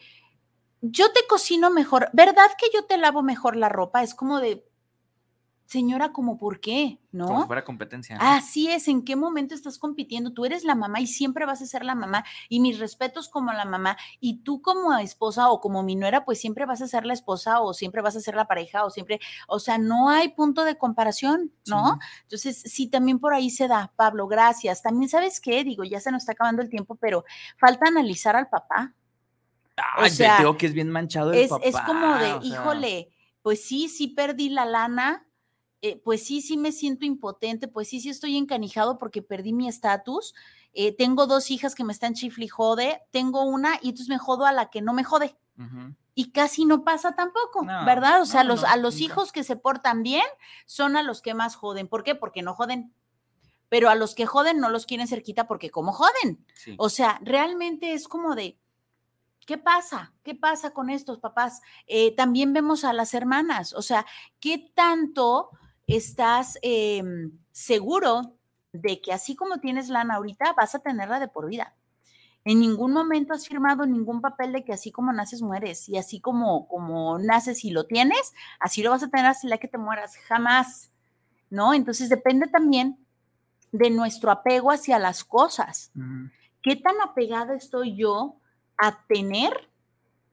[0.81, 4.03] yo te cocino mejor, ¿verdad que yo te lavo mejor la ropa?
[4.03, 4.68] Es como de,
[5.69, 6.97] señora, ¿como por qué?
[7.11, 7.41] Como ¿No?
[7.41, 8.17] si fuera competencia.
[8.17, 8.23] ¿no?
[8.23, 10.33] Así es, ¿en qué momento estás compitiendo?
[10.33, 13.53] Tú eres la mamá y siempre vas a ser la mamá y mis respetos como
[13.53, 17.05] la mamá y tú como esposa o como mi nuera, pues siempre vas a ser
[17.05, 20.29] la esposa o siempre vas a ser la pareja o siempre, o sea, no hay
[20.29, 21.99] punto de comparación, ¿no?
[22.23, 24.81] Entonces, sí, también por ahí se da, Pablo, gracias.
[24.81, 25.63] También, ¿sabes qué?
[25.63, 27.25] Digo, ya se nos está acabando el tiempo, pero
[27.59, 28.95] falta analizar al papá.
[29.77, 32.33] o Ay, sea, te digo que es bien manchado el es, es papá, como de,
[32.33, 33.09] o sea, híjole,
[33.43, 35.27] pues sí, sí perdí la lana,
[35.81, 39.67] eh, pues sí, sí me siento impotente, pues sí, sí estoy encanijado porque perdí mi
[39.67, 40.33] estatus.
[40.73, 44.45] eh, tengo dos hijas que me están chifli jode, tengo una y entonces me jodo
[44.45, 45.35] a la que no me jode.
[46.15, 48.21] Y casi no pasa tampoco, No, ¿verdad?
[48.21, 50.23] O sea, no, los, no, a los hijos que se portan bien
[50.65, 51.87] son a los que más joden.
[51.87, 52.15] ¿Por qué?
[52.15, 52.93] Porque no joden.
[53.67, 56.45] Pero a los que joden no los quieren cerquita porque como joden.
[56.55, 56.75] Sí.
[56.77, 58.57] O sea, realmente es como de,
[59.45, 60.13] ¿qué pasa?
[60.23, 61.61] ¿Qué pasa con estos papás?
[61.87, 64.05] Eh, también vemos a las hermanas, o sea,
[64.39, 65.49] ¿qué tanto
[65.95, 68.35] estás em, seguro
[68.73, 71.75] de que así como tienes lana ahorita, vas a tenerla de por vida?
[72.45, 76.19] En ningún momento has firmado ningún papel de que así como naces mueres y así
[76.21, 79.77] como, como naces y lo tienes, así lo vas a tener hasta la que te
[79.77, 80.91] mueras, jamás,
[81.49, 81.73] ¿no?
[81.73, 82.97] Entonces depende también
[83.71, 85.91] de nuestro apego hacia las cosas.
[86.61, 88.37] ¿Qué tan apegada estoy yo
[88.77, 89.68] a tener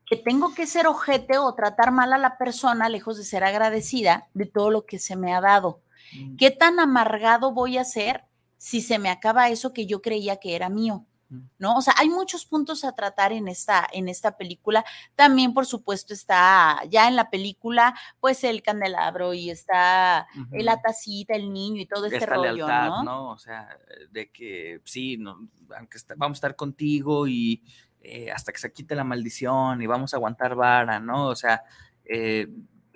[0.07, 4.29] que tengo que ser ojete o tratar mal a la persona lejos de ser agradecida
[4.35, 5.81] de todo lo que se me ha dado?
[6.15, 6.37] Mm.
[6.37, 8.25] ¿Qué tan amargado voy a ser
[8.57, 11.05] si se me acaba eso que yo creía que era mío?
[11.59, 11.77] ¿No?
[11.77, 14.85] O sea, hay muchos puntos a tratar en esta, en esta película.
[15.17, 20.47] También, por supuesto, está ya en la película, pues el candelabro y está Ujú.
[20.63, 23.03] la tacita, el niño y todo este esta rollo, lealtad, ¿no?
[23.03, 23.31] ¿no?
[23.31, 23.77] O sea,
[24.13, 27.61] de que sí, no, aunque está- vamos a estar contigo y
[28.09, 31.27] eh, hasta que se quite la maldición y vamos a aguantar vara, ¿no?
[31.27, 31.63] O sea,
[32.05, 32.49] eh,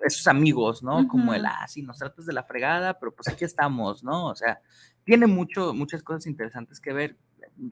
[0.04, 1.08] esos amigos, ¿no?
[1.08, 4.26] Como el, ah, sí, nos tratas de la fregada, pero pues aquí estamos, ¿no?
[4.26, 4.60] O sea,
[5.04, 7.16] tiene mucho, muchas cosas interesantes que ver.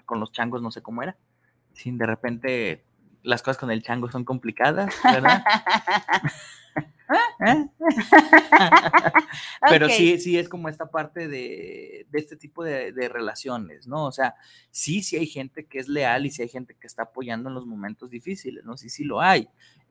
[0.05, 1.17] Con los changos no sé cómo era.
[1.73, 2.85] Sí, de repente
[3.23, 5.45] las cosas con el chango son complicadas, ¿verdad?
[7.47, 7.69] ¿Eh?
[9.69, 14.07] Pero sí, sí es como esta parte de, de este tipo de, de relaciones, ¿no?
[14.07, 14.35] O sea,
[14.71, 17.55] sí, sí hay gente que es leal y sí hay gente que está apoyando en
[17.55, 18.77] los momentos difíciles, ¿no?
[18.77, 19.49] Sí, sí lo hay.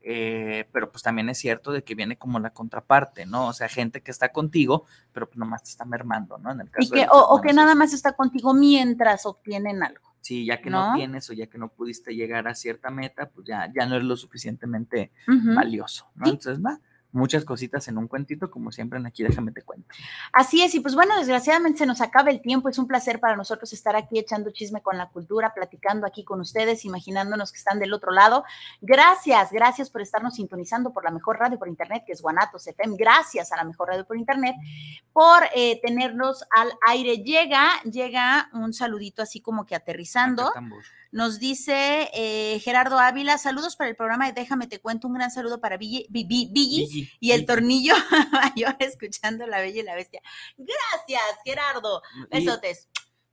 [0.09, 3.47] Eh, pero pues también es cierto de que viene como la contraparte, ¿no?
[3.47, 6.51] O sea, gente que está contigo, pero pues nomás te está mermando, ¿no?
[6.51, 9.84] En el Y caso de que, o, o que nada más está contigo mientras obtienen
[9.84, 10.07] algo.
[10.22, 10.95] Sí, ya que no, ¿no?
[10.95, 14.03] tienes o ya que no pudiste llegar a cierta meta, pues ya, ya no es
[14.03, 16.26] lo suficientemente valioso, ¿no?
[16.26, 16.32] Sí.
[16.32, 16.80] Entonces, va,
[17.12, 19.88] muchas cositas en un cuentito, como siempre en aquí, déjame te cuento.
[20.34, 23.36] Así es, y pues bueno, desgraciadamente se nos acaba el tiempo, es un placer para
[23.36, 27.80] nosotros estar aquí echando chisme con la cultura, platicando aquí con ustedes, imaginándonos que están
[27.80, 28.43] del otro lado.
[28.82, 32.95] Gracias, gracias por estarnos sintonizando por la mejor radio por internet, que es Guanatos FM,
[32.97, 34.55] gracias a la mejor radio por internet,
[35.14, 37.18] por eh, tenernos al aire.
[37.18, 40.51] Llega, llega un saludito así como que aterrizando.
[41.12, 45.32] Nos dice eh, Gerardo Ávila, saludos para el programa de Déjame Te Cuento, un gran
[45.32, 46.08] saludo para Billy,
[47.20, 47.93] y el tornillo
[48.32, 50.22] mayor escuchando La Bella y la Bestia.
[50.58, 52.01] Gracias, Gerardo.
[52.30, 52.89] Besotes.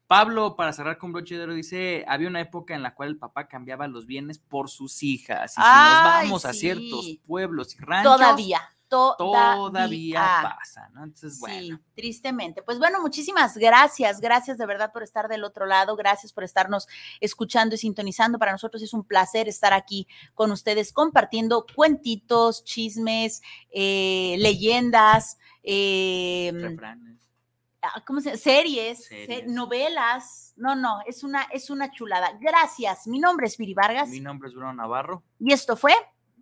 [0.06, 3.18] Pablo, para cerrar con broche de oro, dice, había una época en la cual el
[3.18, 5.52] papá cambiaba los bienes por sus hijas.
[5.52, 8.16] Y si nos vamos a ciertos pueblos y ranchos.
[8.16, 8.60] Todavía
[9.16, 11.04] todavía, pasa, ¿no?
[11.04, 11.76] Entonces, bueno.
[11.76, 12.62] Sí, tristemente.
[12.62, 16.86] Pues bueno, muchísimas gracias, gracias de verdad por estar del otro lado, gracias por estarnos
[17.20, 18.38] escuchando y sintonizando.
[18.38, 26.52] Para nosotros es un placer estar aquí con ustedes compartiendo cuentitos, chismes, eh, leyendas, eh,
[28.06, 29.08] ¿cómo se Series,
[29.46, 30.54] novelas.
[30.56, 32.36] No, no, es una, es una chulada.
[32.40, 33.06] Gracias.
[33.06, 34.08] Mi nombre es Viri Vargas.
[34.08, 35.22] Mi nombre es Bruno Navarro.
[35.38, 35.94] Y esto fue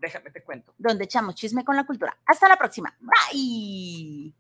[0.02, 0.74] Déjame te cuento.
[0.76, 2.18] Donde echamos chisme con la cultura.
[2.26, 2.92] Hasta la próxima.
[3.00, 4.34] Bye.